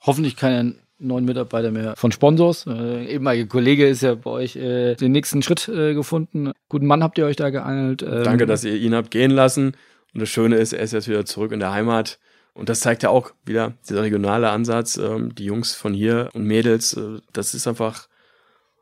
[0.00, 2.66] Hoffentlich keine neuen Mitarbeiter mehr von Sponsors.
[2.66, 6.52] Äh, ehemaliger Kollege ist ja bei euch äh, den nächsten Schritt äh, gefunden.
[6.68, 8.02] Guten Mann habt ihr euch da geangelt.
[8.02, 9.72] Ähm, Danke, dass ihr ihn habt gehen lassen.
[10.14, 12.18] Und das Schöne ist, er ist jetzt wieder zurück in der Heimat.
[12.54, 14.96] Und das zeigt ja auch wieder dieser regionale Ansatz.
[14.96, 18.08] Ähm, die Jungs von hier und Mädels, äh, das ist einfach,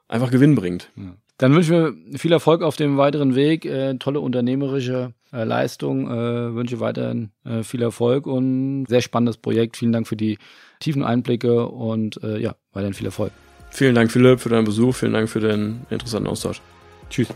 [0.09, 0.91] einfach gewinnbringend.
[0.97, 1.15] Ja.
[1.39, 6.55] Dann wünschen wir viel Erfolg auf dem weiteren Weg, äh, tolle unternehmerische äh, Leistung, äh,
[6.55, 9.77] wünsche weiterhin äh, viel Erfolg und sehr spannendes Projekt.
[9.77, 10.39] Vielen Dank für die
[10.81, 13.33] tiefen Einblicke und äh, ja, weiterhin viel Erfolg.
[13.71, 14.95] Vielen Dank, Philipp, für deinen Besuch.
[14.95, 16.61] Vielen Dank für den interessanten Austausch.
[17.09, 17.29] Tschüss.